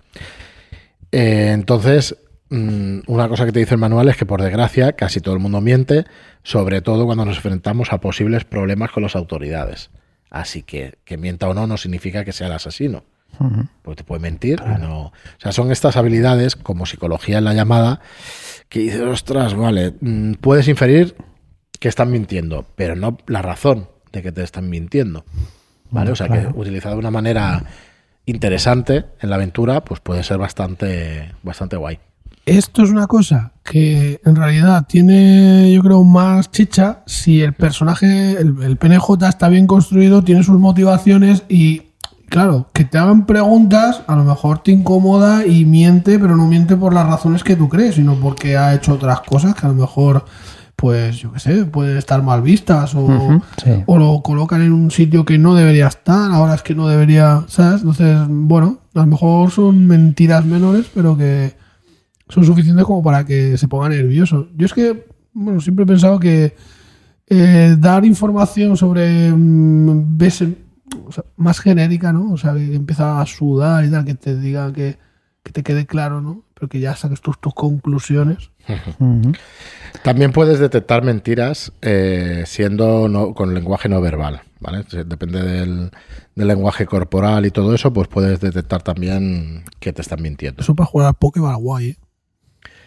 Eh, 1.11 1.51
entonces, 1.53 2.17
mm, 2.51 3.01
una 3.09 3.29
cosa 3.29 3.45
que 3.45 3.53
te 3.53 3.59
dice 3.59 3.75
el 3.75 3.81
manual 3.81 4.09
es 4.09 4.17
que 4.17 4.25
por 4.25 4.41
desgracia 4.41 4.93
casi 4.93 5.21
todo 5.21 5.35
el 5.35 5.41
mundo 5.41 5.61
miente, 5.61 6.05
sobre 6.45 6.81
todo 6.81 7.07
cuando 7.07 7.25
nos 7.25 7.37
enfrentamos 7.37 7.93
a 7.93 8.01
posibles 8.01 8.45
problemas 8.45 8.93
con 8.93 9.03
las 9.03 9.17
autoridades. 9.17 9.91
Así 10.31 10.63
que 10.63 10.95
que 11.05 11.17
mienta 11.17 11.49
o 11.49 11.55
no 11.55 11.67
no 11.67 11.77
significa 11.77 12.25
que 12.25 12.33
sea 12.33 12.47
el 12.47 12.53
asesino. 12.55 13.05
Porque 13.83 13.97
te 13.97 14.05
puede 14.05 14.23
mentir 14.23 14.63
no. 14.63 15.07
O 15.07 15.13
sea, 15.39 15.51
son 15.51 15.73
estas 15.73 15.97
habilidades, 15.97 16.55
como 16.55 16.87
psicología 16.87 17.39
en 17.39 17.45
la 17.45 17.53
llamada, 17.53 18.01
que 18.69 18.79
dices, 18.79 19.01
ostras, 19.01 19.55
vale, 19.57 19.95
mm, 20.01 20.35
puedes 20.35 20.69
inferir 20.69 21.17
que 21.81 21.89
están 21.89 22.13
mintiendo, 22.13 22.65
pero 22.77 22.95
no 22.95 23.19
la 23.27 23.43
razón 23.43 23.89
de 24.19 24.23
que 24.23 24.33
te 24.33 24.43
están 24.43 24.69
mintiendo. 24.71 25.25
¿Vale? 25.91 26.11
O 26.13 26.17
sea 26.17 26.27
Claro. 26.27 26.53
que 26.53 26.59
utilizado 26.59 26.95
de 26.97 26.99
una 27.01 27.11
manera 27.11 27.65
interesante 28.27 29.05
en 29.21 29.31
la 29.31 29.37
aventura, 29.37 29.85
pues 29.85 30.01
puede 30.01 30.23
ser 30.23 30.39
bastante, 30.39 31.33
bastante 31.43 31.77
guay. 31.77 31.99
Esto 32.47 32.83
es 32.83 32.91
una 32.91 33.07
cosa 33.07 33.53
que 33.63 34.21
en 34.25 34.37
realidad 34.37 34.85
tiene, 34.87 35.73
yo 35.73 35.83
creo, 35.83 36.05
más 36.05 36.51
chicha 36.51 37.03
si 37.07 37.41
el 37.41 37.55
personaje, 37.55 38.33
el, 38.33 38.63
el 38.63 38.77
PNJ 38.77 39.29
está 39.29 39.49
bien 39.49 39.67
construido, 39.67 40.23
tiene 40.23 40.43
sus 40.43 40.59
motivaciones 40.59 41.45
y, 41.49 41.83
claro, 42.29 42.69
que 42.75 42.85
te 42.85 42.99
hagan 42.99 43.25
preguntas, 43.25 44.03
a 44.07 44.17
lo 44.17 44.25
mejor 44.25 44.59
te 44.63 44.73
incomoda 44.73 45.47
y 45.47 45.65
miente, 45.65 46.19
pero 46.19 46.37
no 46.37 46.47
miente 46.47 46.77
por 46.77 46.93
las 46.93 47.07
razones 47.07 47.43
que 47.45 47.57
tú 47.57 47.71
crees, 47.71 47.95
sino 47.95 48.15
porque 48.17 48.59
ha 48.59 48.75
hecho 48.75 48.93
otras 48.93 49.21
cosas 49.21 49.55
que 49.55 49.65
a 49.65 49.71
lo 49.71 49.75
mejor, 49.77 50.27
pues, 50.77 51.19
yo 51.19 51.33
qué 51.33 51.41
sé, 51.41 51.65
pueden 51.67 51.97
estar 51.97 52.23
mal 52.23 52.43
vistas 52.43 52.95
o, 52.95 53.41
sí. 53.63 53.71
o 53.87 53.99
lo 53.99 54.23
colocan 54.23 54.63
en 54.63 54.73
un 54.73 54.91
sitio 54.91 55.25
que 55.25 55.39
no 55.39 55.55
debería 55.55 55.87
estar, 55.87 56.33
ahora 56.33 56.55
es 56.55 56.63
que 56.63 56.75
no 56.75 56.89
debería, 56.89 57.45
¿sabes? 57.49 57.81
Entonces, 57.81 58.19
bueno, 58.29 58.79
a 58.95 59.01
lo 59.01 59.07
mejor 59.07 59.51
son 59.51 59.87
mentiras 59.87 60.45
menores, 60.45 60.91
pero 60.95 61.17
que 61.17 61.55
son 62.29 62.45
suficientes 62.45 62.85
como 62.85 63.03
para 63.03 63.25
que 63.25 63.57
se 63.57 63.69
ponga 63.69 63.89
nervioso. 63.89 64.49
Yo 64.57 64.67
es 64.67 64.75
que, 64.75 65.07
bueno, 65.33 65.61
siempre 65.61 65.85
he 65.85 65.87
pensado 65.87 66.19
que 66.19 66.55
eh, 67.27 67.77
dar 67.79 68.05
información 68.05 68.77
sobre 68.77 69.31
mm, 69.31 70.17
ves, 70.17 70.43
o 71.07 71.13
sea, 71.13 71.25
más 71.37 71.61
genérica, 71.61 72.13
¿no? 72.13 72.33
O 72.33 72.37
sea, 72.37 72.55
que 72.55 72.75
empieza 72.75 73.21
a 73.21 73.27
sudar 73.27 73.85
y 73.85 73.91
tal, 73.91 74.05
que 74.05 74.15
te 74.15 74.37
diga 74.37 74.73
que, 74.73 74.99
que 75.43 75.53
te 75.53 75.63
quede 75.63 75.87
claro, 75.87 76.21
¿no? 76.21 76.43
Pero 76.55 76.69
que 76.69 76.81
ya 76.81 76.97
saques 76.97 77.21
tus, 77.21 77.41
tus 77.41 77.55
conclusiones. 77.55 78.51
También 80.03 80.33
puedes 80.33 80.59
detectar 80.59 81.03
mentiras 81.03 81.73
eh, 81.83 82.45
siendo 82.47 83.09
no- 83.09 83.35
con 83.35 83.55
lenguaje 83.55 83.89
no 83.89 84.01
verbal, 84.01 84.43
¿vale? 84.61 84.85
Depende 85.07 85.43
del, 85.43 85.91
del 86.35 86.49
lenguaje 86.49 86.85
corporal 86.87 87.47
y 87.47 87.51
todo 87.51 87.75
eso, 87.75 87.93
pues 87.93 88.09
puedes 88.09 88.41
detectar 88.41 88.83
también 88.83 89.65
que 89.81 89.93
te 89.93 90.03
están 90.03 90.21
mintiendo. 90.21 90.63
Eso 90.63 90.75
para 90.75 90.87
jugar 90.87 91.07
al 91.09 91.15
Pokémon 91.15 91.57
guay, 91.57 91.91
¿eh? 91.91 91.97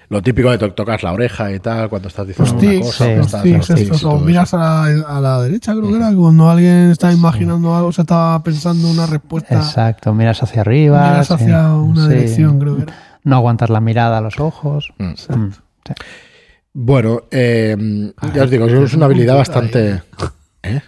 Lo 0.10 0.22
típico 0.22 0.50
de 0.52 0.58
to- 0.58 0.74
tocas 0.74 1.04
la 1.04 1.12
oreja 1.12 1.52
y 1.52 1.60
tal 1.60 1.90
cuando 1.90 2.08
estás 2.08 2.26
diciendo 2.28 2.54
Los 2.54 2.62
una 2.64 2.72
tics, 2.72 2.86
cosa, 2.86 3.06
sí, 3.06 3.12
estás- 3.12 3.44
tics 3.44 3.70
los 3.70 4.02
tics 4.02 4.22
miras 4.24 4.54
a 4.54 4.58
la, 4.58 4.84
a 5.18 5.20
la 5.20 5.42
derecha, 5.42 5.74
creo 5.74 5.90
que 5.90 5.96
era, 5.98 6.14
cuando 6.16 6.50
alguien 6.50 6.92
está 6.92 7.12
imaginando 7.12 7.76
algo, 7.76 7.92
se 7.92 8.02
estaba 8.02 8.42
pensando 8.42 8.90
una 8.90 9.06
respuesta, 9.06 9.56
Exacto, 9.56 10.14
miras 10.14 10.42
hacia 10.44 10.62
arriba. 10.62 11.10
miras 11.10 11.28
sí. 11.28 11.34
hacia 11.34 11.74
una 11.74 12.04
Sí. 12.08 12.10
dirección, 12.14 12.58
creo 12.60 12.78
que 12.78 12.84
era. 12.84 12.94
No 13.26 13.36
aguantar 13.36 13.70
la 13.70 13.82
mirada 13.82 14.20
a 14.20 14.22
los 14.22 14.40
ojos. 14.40 14.94
Mm. 14.98 15.04
Mm, 15.36 15.52
sí. 15.88 15.94
Bueno, 16.74 17.24
eh, 17.32 17.76
Ah, 18.18 18.32
ya 18.36 18.44
os 18.44 18.52
digo, 18.52 18.66
es 18.68 18.94
una 18.94 19.06
habilidad 19.06 19.36
bastante... 19.36 20.02
¿Eh? 20.64 20.82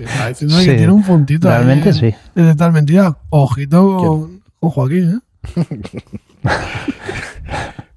Está 0.00 0.28
diciendo 0.28 0.58
Sí, 0.58 0.66
que 0.66 0.74
tiene 0.74 0.92
un 0.92 1.02
puntito 1.04 1.48
realmente 1.48 1.88
en- 1.90 1.94
sí. 1.94 2.06
en 2.06 2.16
detectar 2.34 2.72
mentiras. 2.72 3.12
Ojito 3.30 3.96
con, 3.98 4.42
con 4.60 4.70
Joaquín, 4.70 5.20
¿eh? 5.20 5.64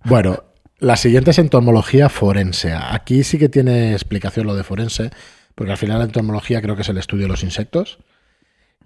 bueno, 0.05 0.43
la 0.79 0.95
siguiente 0.95 1.31
es 1.31 1.39
entomología 1.39 2.09
forense. 2.09 2.73
Aquí 2.73 3.23
sí 3.23 3.37
que 3.37 3.49
tiene 3.49 3.93
explicación 3.93 4.47
lo 4.47 4.55
de 4.55 4.63
forense, 4.63 5.11
porque 5.55 5.71
al 5.71 5.77
final 5.77 5.99
la 5.99 6.05
entomología 6.05 6.61
creo 6.61 6.75
que 6.75 6.81
es 6.83 6.89
el 6.89 6.97
estudio 6.97 7.23
de 7.23 7.29
los 7.29 7.43
insectos. 7.43 7.99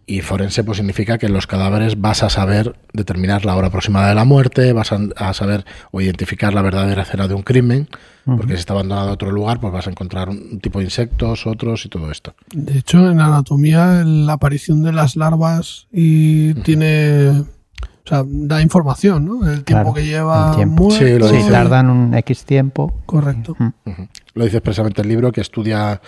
Y 0.06 0.22
forense 0.22 0.64
pues 0.64 0.78
significa 0.78 1.18
que 1.18 1.28
en 1.28 1.34
los 1.34 1.48
cadáveres 1.48 2.00
vas 2.00 2.24
a 2.24 2.30
saber 2.30 2.76
determinar 2.92 3.46
la 3.46 3.56
hora 3.56 3.68
aproximada 3.68 4.10
de 4.10 4.16
la 4.16 4.26
muerte, 4.26 4.74
vas 4.74 4.92
a, 4.92 5.34
saber 5.34 5.66
o 5.92 6.02
identificar 6.02 6.54
la 6.54 6.62
verdadera 6.62 7.04
escena 7.04 7.28
de 7.28 7.34
un 7.34 7.44
crimen, 7.44 7.88
porque 8.26 8.54
si 8.54 8.60
está 8.60 8.74
abandonado 8.74 9.10
a 9.10 9.14
otro 9.14 9.32
lugar, 9.32 9.62
pues 9.62 9.72
vas 9.72 9.88
a 9.88 9.92
encontrar 9.92 10.30
un 10.30 10.60
tipo 10.60 10.80
de 10.80 10.86
insectos, 10.86 11.48
otros 11.48 11.86
y 11.86 11.90
todo 11.90 12.12
esto. 12.12 12.36
De 12.52 12.80
hecho, 12.80 13.10
en 13.10 13.22
anatomía 13.22 14.04
la 14.04 14.34
aparición 14.34 14.84
de 14.84 14.92
las 14.92 15.16
larvas 15.16 15.88
y 15.92 16.54
tiene 16.56 17.44
o 18.06 18.10
sea, 18.10 18.24
da 18.28 18.62
información, 18.62 19.26
¿no? 19.26 19.50
El 19.50 19.64
tiempo 19.64 19.94
que 19.94 20.06
lleva 20.06 20.54
tiempo. 20.56 20.92
Sí, 20.92 21.18
lo 21.18 21.30
dice. 21.30 21.50
tardan 21.50 21.90
un 21.90 22.14
X 22.16 22.44
tiempo. 22.44 22.94
Correcto. 23.06 23.56
Lo 24.34 24.44
dice 24.44 24.58
expresamente 24.58 25.02
el 25.02 25.08
libro 25.08 25.32
que 25.32 25.40
estudia 25.40 26.02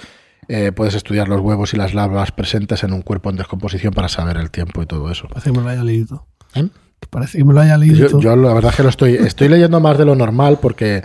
eh, 0.47 0.71
puedes 0.71 0.95
estudiar 0.95 1.27
los 1.27 1.41
huevos 1.41 1.73
y 1.73 1.77
las 1.77 1.93
larvas 1.93 2.31
presentes 2.31 2.83
en 2.83 2.93
un 2.93 3.01
cuerpo 3.01 3.29
en 3.29 3.35
descomposición 3.35 3.93
para 3.93 4.07
saber 4.09 4.37
el 4.37 4.51
tiempo 4.51 4.81
y 4.81 4.85
todo 4.85 5.11
eso. 5.11 5.27
Parece 5.27 5.51
que 5.51 5.57
me 5.57 5.63
lo 5.63 5.69
haya 5.69 5.83
leído. 5.83 6.27
¿Eh? 6.53 6.67
Parece 7.09 7.37
que 7.37 7.45
me 7.45 7.53
lo 7.53 7.61
haya 7.61 7.77
leído. 7.77 8.19
Yo, 8.19 8.35
la 8.35 8.53
verdad 8.53 8.71
es 8.71 8.77
que 8.77 8.83
lo 8.83 8.89
estoy, 8.89 9.15
estoy 9.15 9.49
leyendo 9.49 9.79
más 9.79 9.97
de 9.97 10.05
lo 10.05 10.15
normal 10.15 10.59
porque 10.61 11.03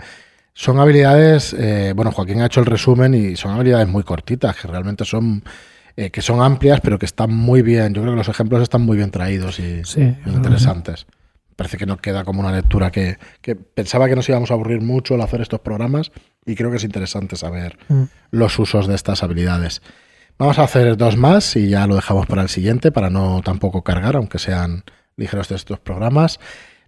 son 0.53 0.79
habilidades, 0.79 1.53
eh, 1.57 1.93
bueno, 1.95 2.11
Joaquín 2.11 2.41
ha 2.41 2.47
hecho 2.47 2.59
el 2.59 2.65
resumen 2.65 3.13
y 3.13 3.35
son 3.35 3.51
habilidades 3.51 3.87
muy 3.87 4.03
cortitas, 4.03 4.55
que 4.55 4.67
realmente 4.67 5.05
son, 5.05 5.43
que 5.95 6.21
son 6.21 6.41
amplias, 6.41 6.81
pero 6.81 6.97
que 6.97 7.05
están 7.05 7.33
muy 7.33 7.61
bien. 7.61 7.93
Yo 7.93 8.01
creo 8.01 8.13
que 8.13 8.17
los 8.17 8.29
ejemplos 8.29 8.61
están 8.61 8.81
muy 8.81 8.97
bien 8.97 9.11
traídos 9.11 9.59
y 9.59 9.81
interesantes 10.25 11.05
parece 11.61 11.77
que 11.77 11.85
nos 11.85 12.01
queda 12.01 12.23
como 12.23 12.39
una 12.39 12.51
lectura 12.51 12.89
que, 12.89 13.17
pensaba 13.75 14.09
que 14.09 14.15
nos 14.15 14.27
íbamos 14.27 14.49
a 14.49 14.55
aburrir 14.55 14.81
mucho 14.81 15.13
al 15.13 15.21
hacer 15.21 15.41
estos 15.41 15.59
programas 15.59 16.11
y 16.45 16.55
creo 16.55 16.71
que 16.71 16.77
es 16.77 16.83
interesante 16.83 17.35
saber 17.35 17.77
mm. 17.87 18.03
los 18.31 18.57
usos 18.59 18.87
de 18.87 18.95
estas 18.95 19.23
habilidades. 19.23 19.81
Vamos 20.37 20.57
a 20.59 20.63
hacer 20.63 20.97
dos 20.97 21.17
más 21.17 21.55
y 21.55 21.69
ya 21.69 21.85
lo 21.85 21.95
dejamos 21.95 22.25
para 22.25 22.41
el 22.41 22.49
siguiente 22.49 22.91
para 22.91 23.09
no 23.09 23.41
tampoco 23.43 23.83
cargar, 23.83 24.15
aunque 24.15 24.39
sean 24.39 24.83
ligeros 25.15 25.49
de 25.49 25.55
estos 25.55 25.79
programas. 25.79 26.39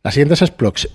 La 0.04 0.12
siguiente 0.12 0.34
es 0.34 0.42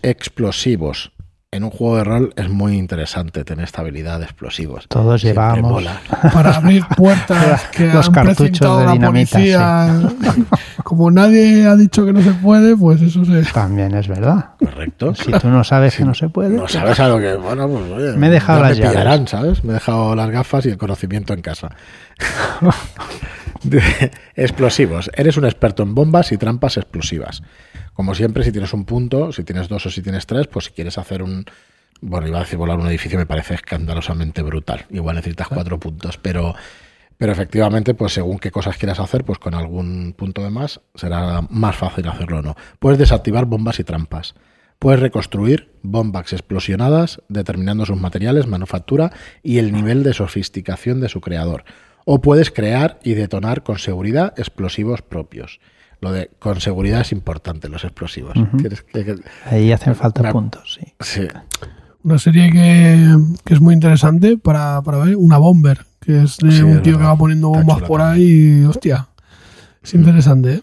explosivos 0.03 1.13
en 1.59 1.65
un 1.65 1.71
juego 1.71 1.97
de 1.97 2.05
rol 2.05 2.33
es 2.37 2.49
muy 2.49 2.77
interesante 2.77 3.45
tener 3.45 3.65
esta 3.65 3.83
habilidad 3.83 4.21
de 4.21 4.25
explosivos. 4.25 4.87
Todos 4.89 5.23
llevamos 5.23 5.85
para 6.33 6.57
abrir 6.57 6.85
puertas 6.97 7.65
que 7.73 7.89
los 7.89 8.09
cartuchos 8.11 8.87
de 8.87 8.93
dinamita. 8.93 10.11
Como 10.85 11.11
nadie 11.11 11.67
ha 11.67 11.77
dicho 11.77 12.07
que 12.07 12.13
no 12.13 12.23
se 12.23 12.33
puede, 12.33 12.77
pues 12.77 13.03
eso 13.03 13.25
se. 13.25 13.43
También 13.53 13.95
es 13.95 14.09
verdad. 14.09 14.51
Correcto. 14.59 15.15
Si 15.15 15.33
tú 15.33 15.49
no 15.49 15.65
sabes 15.65 15.97
que 15.97 16.05
no 16.05 16.15
se 16.15 16.29
puede. 16.29 16.57
No 16.57 16.69
sabes 16.69 16.99
algo 17.01 17.19
que. 17.19 17.35
Bueno, 17.35 17.69
pues 17.69 17.91
oye. 17.91 18.17
Me 18.17 18.29
he 18.29 18.31
dejado 18.31 18.63
las 18.63 18.79
llaves. 18.79 19.29
¿sabes? 19.31 19.65
Me 19.65 19.73
he 19.73 19.75
dejado 19.75 20.15
las 20.15 20.31
gafas 20.31 20.65
y 20.65 20.71
el 20.71 20.79
conocimiento 20.79 21.35
en 21.35 21.43
casa. 21.43 21.71
explosivos. 24.37 25.11
Eres 25.15 25.37
un 25.37 25.45
experto 25.45 25.83
en 25.83 25.95
bombas 25.95 26.31
y 26.31 26.39
trampas 26.39 26.77
explosivas. 26.77 27.43
Como 27.99 28.15
siempre, 28.15 28.45
si 28.45 28.53
tienes 28.53 28.73
un 28.75 28.85
punto, 28.85 29.33
si 29.33 29.43
tienes 29.43 29.67
dos 29.67 29.85
o 29.87 29.91
si 29.91 30.03
tienes 30.03 30.25
tres, 30.25 30.47
pues 30.47 30.67
si 30.67 30.71
quieres 30.71 30.97
hacer 30.99 31.21
un... 31.21 31.45
Bueno, 32.01 32.29
iba 32.29 32.37
a 32.39 32.43
decir 32.45 32.57
volar 32.57 32.79
un 32.79 32.87
edificio, 32.87 33.19
me 33.19 33.27
parece 33.27 33.55
escandalosamente 33.55 34.41
brutal. 34.43 34.87
Igual 34.91 35.17
necesitas 35.17 35.49
cuatro 35.49 35.81
puntos, 35.81 36.17
pero, 36.17 36.55
pero 37.17 37.33
efectivamente, 37.33 37.95
pues 37.95 38.13
según 38.13 38.39
qué 38.39 38.53
cosas 38.53 38.77
quieras 38.77 39.01
hacer, 39.01 39.25
pues 39.25 39.41
con 39.41 39.53
algún 39.53 40.15
punto 40.17 40.45
de 40.45 40.51
más 40.51 40.81
será 40.95 41.43
más 41.51 41.75
fácil 41.75 42.07
hacerlo 42.07 42.39
o 42.39 42.43
no. 42.43 42.57
Puedes 42.79 43.01
desactivar 43.01 43.47
bombas 43.47 43.81
y 43.81 43.83
trampas. 43.83 44.37
Puedes 44.79 45.01
reconstruir 45.01 45.73
bombas 45.83 46.33
explosionadas 46.33 47.21
determinando 47.29 47.85
sus 47.85 48.01
materiales, 48.01 48.47
manufactura 48.47 49.11
y 49.43 49.59
el 49.59 49.73
nivel 49.73 50.05
de 50.05 50.15
sofisticación 50.15 51.01
de 51.01 51.09
su 51.09 51.21
creador. 51.21 51.65
O 52.05 52.21
puedes 52.21 52.53
crear 52.53 53.01
y 53.03 53.15
detonar 53.15 53.65
con 53.65 53.79
seguridad 53.79 54.35
explosivos 54.37 55.03
propios. 55.03 55.59
Lo 56.01 56.13
de 56.13 56.31
con 56.39 56.61
seguridad 56.61 57.01
es 57.01 57.13
importante, 57.13 57.69
los 57.69 57.85
explosivos. 57.85 58.35
Ahí 59.47 59.73
hacen 59.73 59.95
falta 59.95 60.31
puntos, 60.31 60.79
sí. 61.01 61.27
Una 62.05 62.19
serie 62.19 62.51
que, 62.53 63.53
es 63.53 63.61
muy 63.61 63.75
interesante 63.75 64.39
para, 64.39 64.81
ver, 64.81 65.17
una 65.17 65.39
bomber, 65.39 65.87
que 66.01 66.23
es 66.23 66.39
de 66.39 66.63
un 66.63 66.83
tío 66.83 66.99
que 66.99 67.05
va 67.05 67.17
poniendo 67.17 67.49
bombas 67.49 67.83
por 67.83 68.01
ahí 68.01 68.63
y, 68.63 68.65
hostia, 68.65 69.09
es 69.83 69.95
interesante, 69.95 70.55
¿eh? 70.55 70.63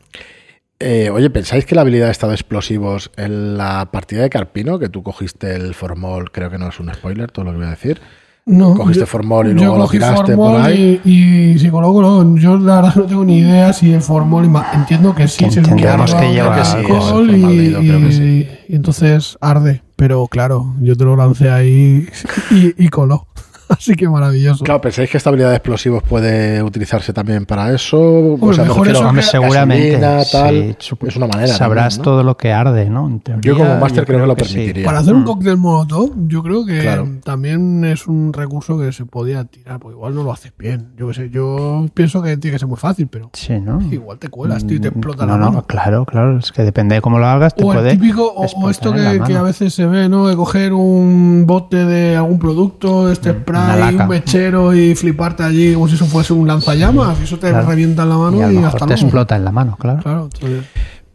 ¿eh? 0.80 1.10
oye, 1.10 1.30
¿pensáis 1.30 1.66
que 1.66 1.76
la 1.76 1.82
habilidad 1.82 2.06
de 2.06 2.12
estado 2.12 2.32
de 2.32 2.36
explosivos 2.36 3.12
en 3.18 3.58
la 3.58 3.90
partida 3.92 4.22
de 4.22 4.30
Carpino, 4.30 4.80
que 4.80 4.88
tú 4.88 5.04
cogiste 5.04 5.54
el 5.56 5.74
formol, 5.74 6.32
creo 6.32 6.50
que 6.50 6.58
no 6.58 6.70
es 6.70 6.80
un 6.80 6.94
spoiler 6.94 7.32
todo 7.32 7.46
lo 7.46 7.52
que 7.52 7.58
voy 7.58 7.68
a 7.68 7.72
decir, 7.72 8.02
no, 8.48 8.76
Cogiste 8.76 9.08
formol 9.08 9.48
y 9.48 9.54
luego 9.54 9.78
lo 9.78 9.88
tiraste 9.88 10.36
por 10.36 10.62
ahí. 10.62 11.02
Y, 11.04 11.54
y 11.54 11.60
psicólogo, 11.60 12.38
yo 12.38 12.58
la 12.58 12.76
verdad 12.76 12.96
no 12.96 13.04
tengo 13.06 13.26
ni 13.26 13.40
idea 13.40 13.74
si 13.74 13.92
el 13.92 14.02
formol, 14.02 14.48
entiendo 14.74 15.16
que 15.16 15.28
sí, 15.28 15.40
que 15.40 15.48
es 15.48 15.58
un 15.58 15.76
que 15.76 16.32
lleva 16.32 16.56
alcohol 16.62 17.36
y, 17.36 17.44
y, 17.44 18.48
entonces 18.70 19.38
arde. 19.42 19.82
Pero 19.96 20.28
claro, 20.28 20.76
yo 20.80 20.96
te 20.96 21.06
lo 21.06 21.16
lancé 21.16 21.50
ahí 21.50 22.08
y, 22.52 22.86
y 22.86 22.90
coló. 22.90 23.28
Así 23.70 23.96
que 23.96 24.08
maravilloso. 24.08 24.64
Claro, 24.64 24.82
¿pensáis 24.82 25.10
que 25.10 25.18
esta 25.18 25.30
habilidad 25.30 25.50
de 25.50 25.56
explosivos 25.56 26.04
puede 26.04 26.62
utilizarse 26.62 27.14
también 27.14 27.46
para 27.46 27.74
eso? 27.74 27.98
o 28.40 28.54
sea, 28.54 28.64
mejor 28.64 28.88
eso 28.88 29.22
seguramente. 29.22 30.00
Tal, 30.32 30.78
es 31.08 31.16
una 31.16 31.28
manera. 31.28 31.54
Sabrás 31.54 32.00
todo 32.02 32.24
lo 32.24 32.38
que 32.38 32.52
arde, 32.52 32.90
¿no? 32.90 33.22
yo 33.42 33.58
como 33.58 33.78
máster 33.78 34.06
creo, 34.06 34.22
que 34.22 34.28
lo 34.28 34.36
permitiría. 34.36 34.86
Para 34.86 35.00
hacer 35.00 35.14
un 35.14 35.22
mm. 35.22 35.26
cóctel 35.26 35.58
molotov, 35.58 36.12
yo 36.28 36.44
creo 36.44 36.66
que 36.66 37.20
también 37.24 37.84
es 37.86 38.08
un 38.08 38.34
recurso 38.34 38.78
que 38.78 38.92
se 38.92 39.06
podía 39.06 39.46
tirar, 39.46 39.80
porque 39.80 39.96
igual 39.96 40.16
no 40.16 40.24
lo 40.24 40.32
haces 40.32 40.54
bien. 40.58 40.94
Yo 40.98 41.14
sé, 41.14 41.30
yo 41.30 41.86
pienso 41.94 42.22
que 42.22 42.38
tiene 42.38 42.56
que 42.56 42.60
ser 42.60 42.68
muy 42.68 42.78
fácil, 42.78 43.08
pero 43.08 43.30
sí, 43.34 43.60
¿no? 43.60 43.82
igual 43.92 44.18
te 44.20 44.30
cuelas, 44.30 44.66
tío, 44.66 44.78
y 44.78 44.80
te 44.80 44.90
mm, 44.90 44.94
explota 44.94 45.26
no, 45.26 45.38
la 45.38 45.46
mano. 45.46 45.64
claro, 45.64 46.06
claro, 46.06 46.38
es 46.38 46.52
que 46.52 46.64
depende 46.64 46.96
de 46.96 47.02
cómo 47.02 47.20
lo 47.20 47.26
hagas, 47.26 47.56
te 47.56 47.64
o 47.64 47.68
puede 47.68 47.92
el 47.92 48.00
típico, 48.00 48.28
o, 48.28 48.70
esto 48.70 48.94
que, 48.94 49.22
que, 49.26 49.36
a 49.36 49.42
veces 49.42 49.74
se 49.74 49.86
ve, 49.86 50.10
¿no? 50.10 50.28
De 50.28 50.36
coger 50.36 50.74
un 50.74 51.46
bote 51.46 51.86
de 51.86 52.16
algún 52.16 52.40
producto, 52.40 53.12
este 53.12 53.34
mm, 53.34 53.44
un 53.56 54.78
y 54.78 54.96
fliparte 54.96 55.44
allí 55.44 55.74
como 55.74 55.88
si 55.88 55.96
eso 55.96 56.06
fuese 56.06 56.34
un 56.34 56.48
lanzallamas. 56.48 57.20
Y 57.20 57.24
eso 57.24 57.38
te 57.38 57.52
revienta 57.52 58.04
en 58.04 58.10
la 58.10 58.18
mano 58.18 58.52
y, 58.52 58.58
hasta 58.64 58.86
te 58.86 58.94
explota 58.94 59.36
en 59.36 59.46
la 59.46 59.52
mano, 59.52 59.78
claro. 59.78 60.30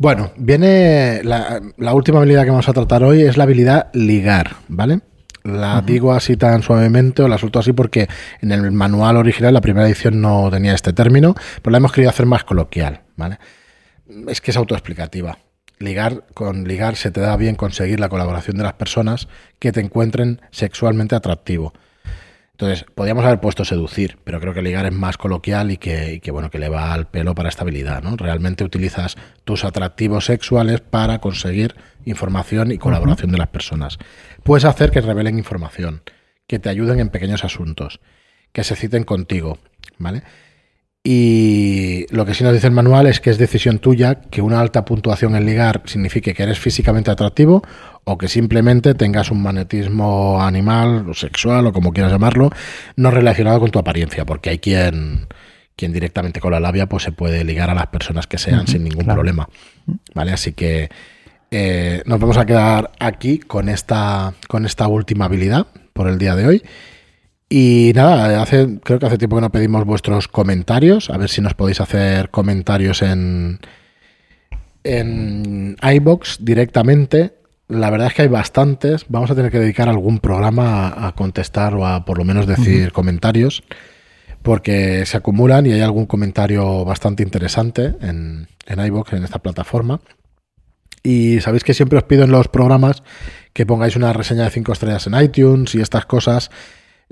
Bueno, 0.01 0.33
viene 0.39 1.21
la, 1.23 1.93
última 1.93 2.21
habilidad 2.21 2.45
que 2.45 2.51
vamos 2.51 2.69
a 2.71 2.73
tratar 2.73 3.05
hoy 3.05 3.21
es 3.21 3.37
la 3.37 3.45
habilidad 3.45 3.91
ligar, 3.93 4.57
¿vale? 4.67 5.01
La 5.43 5.83
digo 5.83 6.15
así 6.15 6.39
tan 6.39 6.63
suavemente 6.63 7.23
o 7.23 7.29
la 7.29 7.37
suelto 7.37 7.59
así 7.59 7.75
porque 7.75 8.09
en 8.41 8.51
el 8.53 8.73
manual 8.73 9.19
original, 9.19 9.53
la 9.53 9.61
primera 9.61 9.87
edición, 9.87 10.23
no 10.23 10.49
tenía 10.51 10.73
este 10.73 10.95
término, 10.95 11.35
pero 11.61 11.73
la 11.73 11.77
hemos 11.77 11.93
querido 11.93 12.09
hacer 12.09 12.25
más 12.25 12.45
coloquial, 12.45 13.03
¿vale? 13.17 13.39
Es 14.27 14.41
que 14.41 14.53
es 14.53 14.57
autoexplicativa. 14.57 15.37
Ligar, 15.79 16.25
con 16.33 16.65
ligar 16.65 16.97
se 16.97 17.11
te 17.11 17.21
da 17.21 17.37
bien 17.37 17.55
conseguir 17.55 18.01
la 18.01 18.09
colaboración 18.09 18.57
de 18.57 18.63
las 18.63 18.75
personas 18.75 19.29
que 19.59 19.71
te 19.71 19.81
encuentren 19.81 20.41
sexualmente 20.51 21.15
atractivo. 21.15 21.75
Entonces, 22.61 22.85
podríamos 22.95 23.25
haber 23.25 23.41
puesto 23.41 23.65
seducir, 23.65 24.19
pero 24.23 24.39
creo 24.39 24.53
que 24.53 24.61
ligar 24.61 24.85
es 24.85 24.93
más 24.93 25.17
coloquial 25.17 25.71
y 25.71 25.79
que, 25.79 26.21
bueno, 26.31 26.51
que 26.51 26.59
le 26.59 26.69
va 26.69 26.93
al 26.93 27.09
pelo 27.09 27.35
para 27.35 27.49
estabilidad, 27.49 28.03
¿no? 28.03 28.19
Realmente 28.19 28.65
utilizas 28.65 29.17
tus 29.45 29.65
atractivos 29.65 30.27
sexuales 30.27 30.83
para 30.83 31.21
conseguir 31.23 31.75
información 32.05 32.71
y 32.71 32.77
colaboración 32.77 33.33
de 33.33 33.39
las 33.39 33.49
personas. 33.49 33.99
Puedes 34.43 34.67
hacer 34.67 34.91
que 34.91 35.01
revelen 35.01 35.39
información, 35.39 36.03
que 36.47 36.59
te 36.59 36.69
ayuden 36.69 37.01
en 37.01 37.09
pequeños 37.09 37.45
asuntos, 37.45 38.01
que 38.53 38.63
se 38.63 38.77
citen 38.77 39.05
contigo, 39.05 39.57
¿vale? 39.97 40.23
Y 41.03 42.05
lo 42.11 42.27
que 42.27 42.35
sí 42.35 42.45
nos 42.45 42.53
dice 42.53 42.67
el 42.67 42.75
manual 42.75 43.07
es 43.07 43.21
que 43.21 43.31
es 43.31 43.39
decisión 43.39 43.79
tuya 43.79 44.17
que 44.17 44.43
una 44.43 44.61
alta 44.61 44.85
puntuación 44.85 45.35
en 45.35 45.47
ligar 45.47 45.81
signifique 45.87 46.35
que 46.35 46.43
eres 46.43 46.59
físicamente 46.59 47.11
atractivo 47.11 47.63
o 48.05 48.19
que 48.19 48.29
simplemente 48.29 48.95
tengas 48.95 49.31
un 49.31 49.43
magnetismo 49.43 50.43
animal 50.43 51.09
o 51.09 51.15
sexual 51.15 51.67
o 51.67 51.73
como 51.73 51.93
quieras 51.93 52.13
llamarlo, 52.13 52.51
no 52.97 53.11
relacionado 53.11 53.61
con 53.61 53.71
tu 53.71 53.79
apariencia, 53.79 54.25
porque 54.25 54.51
hay 54.51 54.59
quien, 54.59 55.27
quien 55.77 55.93
directamente 55.93 56.41
con 56.41 56.53
la 56.53 56.61
labia 56.61 56.87
pues 56.87 57.05
se 57.05 57.13
puede 57.13 57.45
ligar 57.45 57.71
a 57.71 57.75
las 57.75 57.87
personas 57.89 58.27
que 58.27 58.39
sean 58.39 58.67
sin 58.67 58.85
ningún 58.85 59.07
problema. 59.07 59.49
¿Vale? 60.15 60.33
Así 60.33 60.53
que 60.53 60.89
eh, 61.51 62.03
nos 62.07 62.21
vamos 62.21 62.37
a 62.37 62.47
quedar 62.47 62.93
aquí 62.99 63.39
con 63.39 63.69
esta, 63.69 64.35
con 64.49 64.65
esta 64.65 64.87
última 64.87 65.25
habilidad 65.25 65.67
por 65.93 66.09
el 66.09 66.19
día 66.19 66.37
de 66.37 66.47
hoy. 66.47 66.63
Y 67.49 67.91
nada, 67.97 68.41
hace, 68.41 68.79
creo 68.85 69.01
que 69.01 69.07
hace 69.07 69.19
tiempo 69.19 69.37
que 69.37 69.43
no 69.43 69.51
pedimos 69.51 69.85
vuestros 69.85 70.29
comentarios. 70.29 71.11
A 71.11 71.19
ver 71.19 71.29
si 71.29 71.41
nos 71.41 71.55
podéis 71.55 71.81
hacer 71.81 72.31
comentarios 72.31 73.03
en, 73.03 73.59
en 74.85 75.77
iBox 75.83 76.45
directamente. 76.45 77.40
La 77.71 77.89
verdad 77.89 78.09
es 78.09 78.15
que 78.15 78.23
hay 78.23 78.29
bastantes. 78.29 79.07
Vamos 79.09 79.31
a 79.31 79.35
tener 79.37 79.51
que 79.51 79.61
dedicar 79.61 79.89
algún 79.89 80.19
programa 80.19 81.07
a, 81.07 81.13
contestar 81.13 81.75
o 81.75 81.87
a 81.87 82.05
por 82.05 82.19
lo 82.19 82.25
menos 82.25 82.47
decir 82.47 82.93
comentarios. 82.93 83.63
Porque 84.43 85.07
se 85.07 85.17
acumulan 85.17 85.67
y 85.67 85.73
hay 85.73 85.81
algún 85.81 86.07
comentario 86.07 86.85
bastante 86.85 87.23
interesante 87.23 87.95
en, 88.01 88.49
en 88.67 88.87
iBox, 88.87 89.13
en 89.13 89.25
esta 89.25 89.39
plataforma. 89.39 90.01
Y 91.03 91.41
sabéis 91.41 91.63
que 91.63 91.75
siempre 91.75 91.99
os 91.99 92.05
pido 92.05 92.25
en 92.25 92.33
los 92.33 92.49
programas 92.49 93.03
que 93.53 93.67
pongáis 93.67 93.97
una 93.97 94.13
reseña 94.13 94.45
de 94.45 94.51
5 94.51 94.73
estrellas 94.73 95.07
en 95.07 95.21
iTunes 95.21 95.75
y 95.75 95.81
estas 95.81 96.07
cosas. 96.07 96.51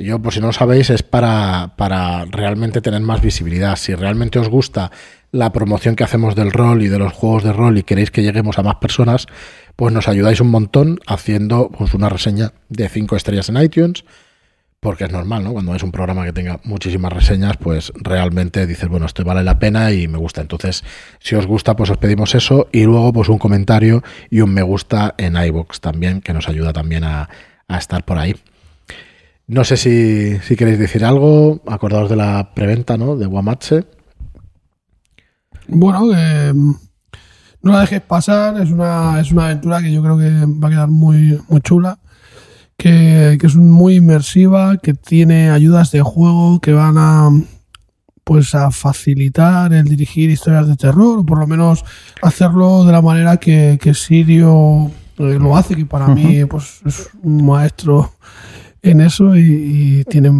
Yo, 0.01 0.23
por 0.23 0.33
si 0.33 0.39
no 0.41 0.47
lo 0.47 0.53
sabéis, 0.53 0.91
es 0.91 1.03
para, 1.03 1.73
para 1.77 2.25
realmente 2.25 2.81
tener 2.81 3.01
más 3.01 3.21
visibilidad. 3.21 3.75
Si 3.75 3.97
realmente 3.97 4.39
os 4.39 4.49
gusta 4.49 4.93
la 5.33 5.53
promoción 5.53 5.97
que 5.97 6.05
hacemos 6.05 6.37
del 6.37 6.53
rol 6.53 6.83
y 6.83 6.89
de 6.89 7.01
los 7.01 7.13
juegos 7.13 7.43
de 7.43 7.53
rol 7.53 7.79
y 7.79 7.83
queréis 7.83 8.13
que 8.13 8.23
lleguemos 8.23 8.61
a 8.61 8.63
más 8.63 8.77
personas, 8.77 9.27
pues 9.75 9.93
nos 9.93 10.07
ayudáis 10.07 10.41
un 10.41 10.51
montón 10.53 11.01
haciendo 11.09 11.69
pues, 11.77 11.95
una 11.95 12.09
reseña 12.09 12.53
de 12.69 12.89
5 12.89 13.17
estrellas 13.17 13.49
en 13.49 13.61
iTunes, 13.61 14.05
porque 14.79 15.03
es 15.03 15.11
normal, 15.11 15.43
¿no? 15.43 15.53
Cuando 15.53 15.75
es 15.75 15.83
un 15.83 15.91
programa 15.91 16.25
que 16.25 16.33
tenga 16.33 16.61
muchísimas 16.63 17.13
reseñas, 17.13 17.57
pues 17.57 17.93
realmente 17.97 18.69
dices, 18.69 18.89
bueno, 18.89 19.07
esto 19.07 19.25
vale 19.25 19.43
la 19.43 19.59
pena 19.59 19.91
y 19.91 20.07
me 20.07 20.19
gusta. 20.19 20.41
Entonces, 20.41 20.85
si 21.19 21.35
os 21.35 21.49
gusta, 21.49 21.75
pues 21.75 21.91
os 21.91 21.97
pedimos 21.97 22.37
eso 22.37 22.69
y 22.71 22.85
luego 22.85 23.13
pues 23.13 23.29
un 23.29 23.39
comentario 23.39 24.05
y 24.31 24.43
un 24.43 24.55
me 24.55 24.63
gusta 24.63 25.17
en 25.19 25.37
iBox 25.37 25.81
también, 25.81 26.21
que 26.21 26.33
nos 26.33 26.49
ayuda 26.49 26.73
también 26.73 27.03
a, 27.03 27.29
a 27.67 27.79
estar 27.79 28.05
por 28.05 28.19
ahí. 28.19 28.37
No 29.49 29.65
sé 29.65 29.79
si, 29.79 30.39
si, 30.41 30.57
queréis 30.57 30.79
decir 30.79 31.07
algo, 31.07 31.63
acordaos 31.67 32.11
de 32.11 32.17
la 32.17 32.53
preventa, 32.55 32.99
¿no? 32.99 33.17
De 33.17 33.25
Guamache. 33.25 33.85
Bueno, 35.67 36.11
eh, 36.15 36.53
no 36.55 37.73
la 37.73 37.81
dejéis 37.81 38.03
pasar, 38.03 38.61
es 38.61 38.71
una, 38.71 39.19
es 39.19 39.33
una 39.33 39.47
aventura 39.47 39.81
que 39.81 39.91
yo 39.91 40.03
creo 40.03 40.19
que 40.19 40.31
va 40.47 40.69
a 40.69 40.71
quedar 40.71 40.89
muy, 40.89 41.41
muy 41.49 41.63
chula, 41.63 41.99
que, 42.77 43.39
que 43.41 43.47
es 43.47 43.57
muy 43.57 43.97
inmersiva, 43.97 44.77
que 44.77 44.93
tiene 44.93 45.51
ayudas 45.51 45.93
de 45.93 46.03
juego 46.03 46.61
que 46.61 46.75
van 46.75 46.97
a 46.99 47.31
pues 48.25 48.55
a 48.55 48.71
facilitar 48.71 49.73
el 49.73 49.85
dirigir 49.85 50.29
historias 50.29 50.69
de 50.69 50.77
terror, 50.77 51.21
o 51.21 51.25
por 51.25 51.39
lo 51.39 51.47
menos 51.47 51.83
hacerlo 52.21 52.85
de 52.85 52.93
la 52.93 53.01
manera 53.01 53.39
que, 53.39 53.79
que 53.81 53.95
Sirio 53.95 54.91
eh, 55.17 55.39
lo 55.41 55.57
hace, 55.57 55.75
que 55.75 55.87
para 55.87 56.09
mí 56.09 56.45
pues, 56.45 56.83
es 56.85 57.09
un 57.23 57.47
maestro 57.47 58.13
en 58.83 59.01
eso 59.01 59.37
y, 59.37 59.41
y 59.41 60.05
tiene 60.05 60.31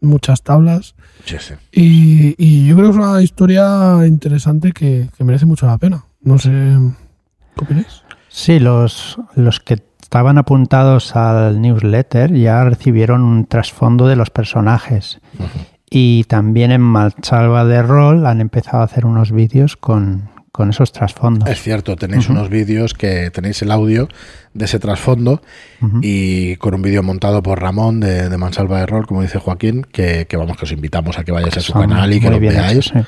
muchas 0.00 0.42
tablas. 0.42 0.94
Sí, 1.24 1.36
sí. 1.38 1.54
Y, 1.72 2.34
y, 2.38 2.66
yo 2.66 2.76
creo 2.76 2.88
que 2.90 2.98
es 2.98 3.04
una 3.04 3.22
historia 3.22 4.06
interesante 4.06 4.72
que, 4.72 5.08
que, 5.16 5.24
merece 5.24 5.46
mucho 5.46 5.66
la 5.66 5.78
pena. 5.78 6.04
No 6.20 6.38
sé, 6.38 6.50
¿qué 6.50 7.64
opináis? 7.64 8.02
Sí, 8.28 8.58
los, 8.58 9.18
los 9.34 9.60
que 9.60 9.82
estaban 10.00 10.38
apuntados 10.38 11.16
al 11.16 11.60
newsletter 11.60 12.32
ya 12.34 12.64
recibieron 12.64 13.22
un 13.22 13.46
trasfondo 13.46 14.06
de 14.06 14.16
los 14.16 14.30
personajes. 14.30 15.20
Uh 15.38 15.42
-huh. 15.42 15.66
Y 15.90 16.24
también 16.24 16.70
en 16.70 16.82
Malchalva 16.82 17.64
de 17.64 17.82
Rol 17.82 18.26
han 18.26 18.40
empezado 18.40 18.82
a 18.82 18.84
hacer 18.84 19.06
unos 19.06 19.32
vídeos 19.32 19.76
con, 19.76 20.28
con 20.58 20.70
esos 20.70 20.90
trasfondos. 20.90 21.48
Es 21.48 21.62
cierto, 21.62 21.94
tenéis 21.94 22.28
uh 22.28 22.32
-huh. 22.32 22.32
unos 22.32 22.48
vídeos 22.48 22.92
que 22.92 23.30
tenéis 23.30 23.62
el 23.62 23.70
audio 23.70 24.08
de 24.54 24.64
ese 24.64 24.80
trasfondo 24.80 25.40
uh 25.80 25.86
-huh. 25.86 26.00
y 26.02 26.56
con 26.56 26.74
un 26.74 26.82
vídeo 26.82 27.04
montado 27.04 27.44
por 27.44 27.62
Ramón 27.62 28.00
de, 28.00 28.28
de 28.28 28.36
Mansalva 28.38 28.80
de 28.80 28.86
Rol, 28.86 29.06
como 29.06 29.22
dice 29.22 29.38
Joaquín, 29.38 29.86
que, 29.92 30.26
que, 30.28 30.36
vamos, 30.36 30.56
que 30.56 30.64
os 30.64 30.72
invitamos 30.72 31.16
a 31.16 31.22
que 31.22 31.30
vayáis 31.30 31.56
a 31.58 31.60
su 31.60 31.72
canal 31.72 32.12
y 32.12 32.18
que 32.18 32.28
lo 32.28 32.40
veáis, 32.40 32.86
sí. 32.86 32.98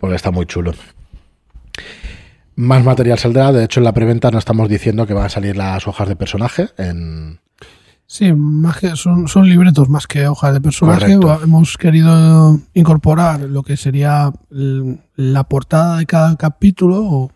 porque 0.00 0.16
está 0.16 0.30
muy 0.30 0.46
chulo. 0.46 0.72
Más 2.56 2.82
material 2.82 3.18
saldrá, 3.18 3.52
de 3.52 3.64
hecho 3.64 3.80
en 3.80 3.84
la 3.84 3.92
preventa 3.92 4.30
no 4.30 4.38
estamos 4.38 4.70
diciendo 4.70 5.06
que 5.06 5.12
van 5.12 5.26
a 5.26 5.28
salir 5.28 5.58
las 5.58 5.86
hojas 5.86 6.08
de 6.08 6.16
personaje 6.16 6.68
en... 6.78 7.38
Sí, 8.06 8.32
más 8.32 8.78
que 8.78 8.96
son, 8.96 9.28
son 9.28 9.48
libretos 9.48 9.88
más 9.88 10.06
que 10.06 10.28
hojas 10.28 10.52
de 10.52 10.60
personaje. 10.60 11.16
Correcto. 11.16 11.42
Hemos 11.42 11.76
querido 11.76 12.60
incorporar 12.74 13.40
lo 13.40 13.62
que 13.62 13.76
sería 13.76 14.32
la 14.50 15.44
portada 15.44 15.96
de 15.96 16.06
cada 16.06 16.36
capítulo 16.36 17.02
o 17.02 17.32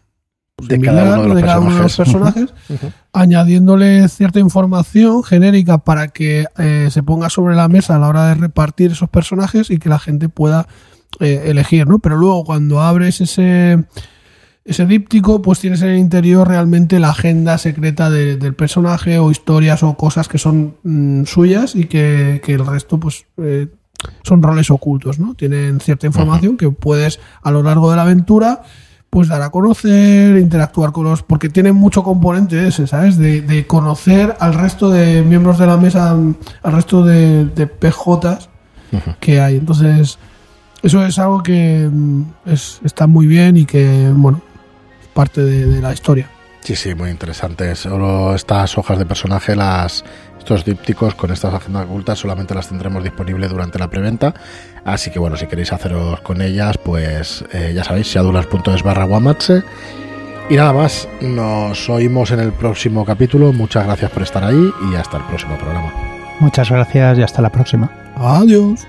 pues, 0.56 0.68
de, 0.68 0.80
cada 0.80 1.20
uno 1.20 1.34
de, 1.34 1.40
de, 1.40 1.46
cada 1.46 1.60
uno 1.60 1.74
de, 1.74 1.82
los 1.82 1.96
personajes, 1.96 2.52
uh 2.68 2.72
-huh. 2.74 2.92
añadiéndole 3.12 4.08
cierta 4.08 4.40
información 4.40 5.22
genérica 5.22 5.78
para 5.78 6.08
que 6.08 6.46
eh, 6.58 6.88
se 6.90 7.02
ponga 7.02 7.30
sobre 7.30 7.54
la 7.54 7.68
mesa 7.68 7.96
a 7.96 7.98
la 7.98 8.08
hora 8.08 8.26
de 8.26 8.34
repartir 8.34 8.92
esos 8.92 9.08
personajes 9.08 9.70
y 9.70 9.78
que 9.78 9.88
la 9.88 9.98
gente 9.98 10.28
pueda 10.28 10.66
eh, 11.20 11.44
elegir, 11.46 11.86
¿no? 11.86 12.00
Pero 12.00 12.16
luego 12.16 12.44
cuando 12.44 12.80
abres 12.80 13.20
ese 13.20 13.84
ese 14.64 14.86
díptico, 14.86 15.40
pues 15.40 15.60
tienes 15.60 15.80
en 15.82 15.88
el 15.88 15.98
interior 15.98 16.46
realmente 16.46 16.98
la 16.98 17.10
agenda 17.10 17.56
secreta 17.58 18.10
de, 18.10 18.36
del 18.36 18.54
personaje 18.54 19.18
o 19.18 19.30
historias 19.30 19.82
o 19.82 19.96
cosas 19.96 20.28
que 20.28 20.38
son 20.38 20.76
mmm, 20.82 21.24
suyas 21.24 21.74
y 21.74 21.84
que, 21.84 22.42
que, 22.44 22.54
el 22.54 22.66
resto, 22.66 23.00
pues, 23.00 23.26
eh, 23.38 23.68
son 24.22 24.42
roles 24.42 24.70
ocultos, 24.70 25.18
¿no? 25.18 25.34
Tienen 25.34 25.80
cierta 25.80 26.06
información 26.06 26.56
que 26.56 26.70
puedes 26.70 27.18
a 27.42 27.50
lo 27.50 27.62
largo 27.62 27.90
de 27.90 27.96
la 27.96 28.02
aventura 28.02 28.62
pues 29.10 29.28
dar 29.28 29.40
a 29.40 29.50
conocer, 29.50 30.36
interactuar 30.36 30.92
con 30.92 31.04
los... 31.04 31.22
porque 31.22 31.48
tienen 31.48 31.74
mucho 31.74 32.02
componente 32.02 32.68
ese, 32.68 32.86
¿sabes? 32.86 33.16
De, 33.16 33.40
de 33.40 33.66
conocer 33.66 34.36
al 34.38 34.52
resto 34.52 34.90
de 34.90 35.22
miembros 35.22 35.58
de 35.58 35.66
la 35.66 35.78
mesa, 35.78 36.10
al 36.10 36.72
resto 36.72 37.04
de, 37.04 37.46
de 37.46 37.66
PJs 37.66 38.50
que 39.20 39.40
hay. 39.40 39.56
Entonces, 39.56 40.18
eso 40.82 41.04
es 41.04 41.18
algo 41.18 41.42
que 41.42 41.88
mm, 41.90 42.22
es, 42.46 42.80
está 42.84 43.06
muy 43.06 43.26
bien 43.26 43.56
y 43.56 43.64
que, 43.64 44.12
bueno, 44.14 44.42
parte 45.18 45.40
de, 45.42 45.66
de, 45.66 45.82
la 45.82 45.92
historia. 45.92 46.30
Sí, 46.60 46.76
sí, 46.76 46.94
muy 46.94 47.10
interesante. 47.10 47.74
Solo 47.74 48.36
estas 48.36 48.78
hojas 48.78 49.00
de 49.00 49.04
personaje, 49.04 49.56
las 49.56 50.04
estos 50.38 50.64
dípticos 50.64 51.16
con 51.16 51.32
estas 51.32 51.52
agendas 51.52 51.86
ocultas 51.86 52.20
solamente 52.20 52.54
las 52.54 52.68
tendremos 52.68 53.02
disponibles 53.02 53.50
durante 53.50 53.80
la 53.80 53.90
preventa. 53.90 54.32
Así 54.84 55.10
que 55.10 55.18
bueno, 55.18 55.36
si 55.36 55.48
queréis 55.48 55.72
haceros 55.72 56.20
con 56.20 56.40
ellas, 56.40 56.78
pues 56.78 57.44
eh, 57.52 57.72
ya 57.74 57.82
sabéis, 57.82 58.06
seadulas.es 58.12 58.84
barra 58.84 59.06
guamache. 59.06 59.64
Y 60.48 60.54
nada 60.54 60.72
más, 60.72 61.08
nos 61.20 61.90
oímos 61.90 62.30
en 62.30 62.38
el 62.38 62.52
próximo 62.52 63.04
capítulo. 63.04 63.52
Muchas 63.52 63.84
gracias 63.86 64.12
por 64.12 64.22
estar 64.22 64.44
ahí 64.44 64.70
y 64.88 64.94
hasta 64.94 65.16
el 65.16 65.24
próximo 65.24 65.58
programa. 65.58 65.92
Muchas 66.38 66.70
gracias 66.70 67.18
y 67.18 67.22
hasta 67.22 67.42
la 67.42 67.50
próxima. 67.50 67.90
Adiós. 68.14 68.86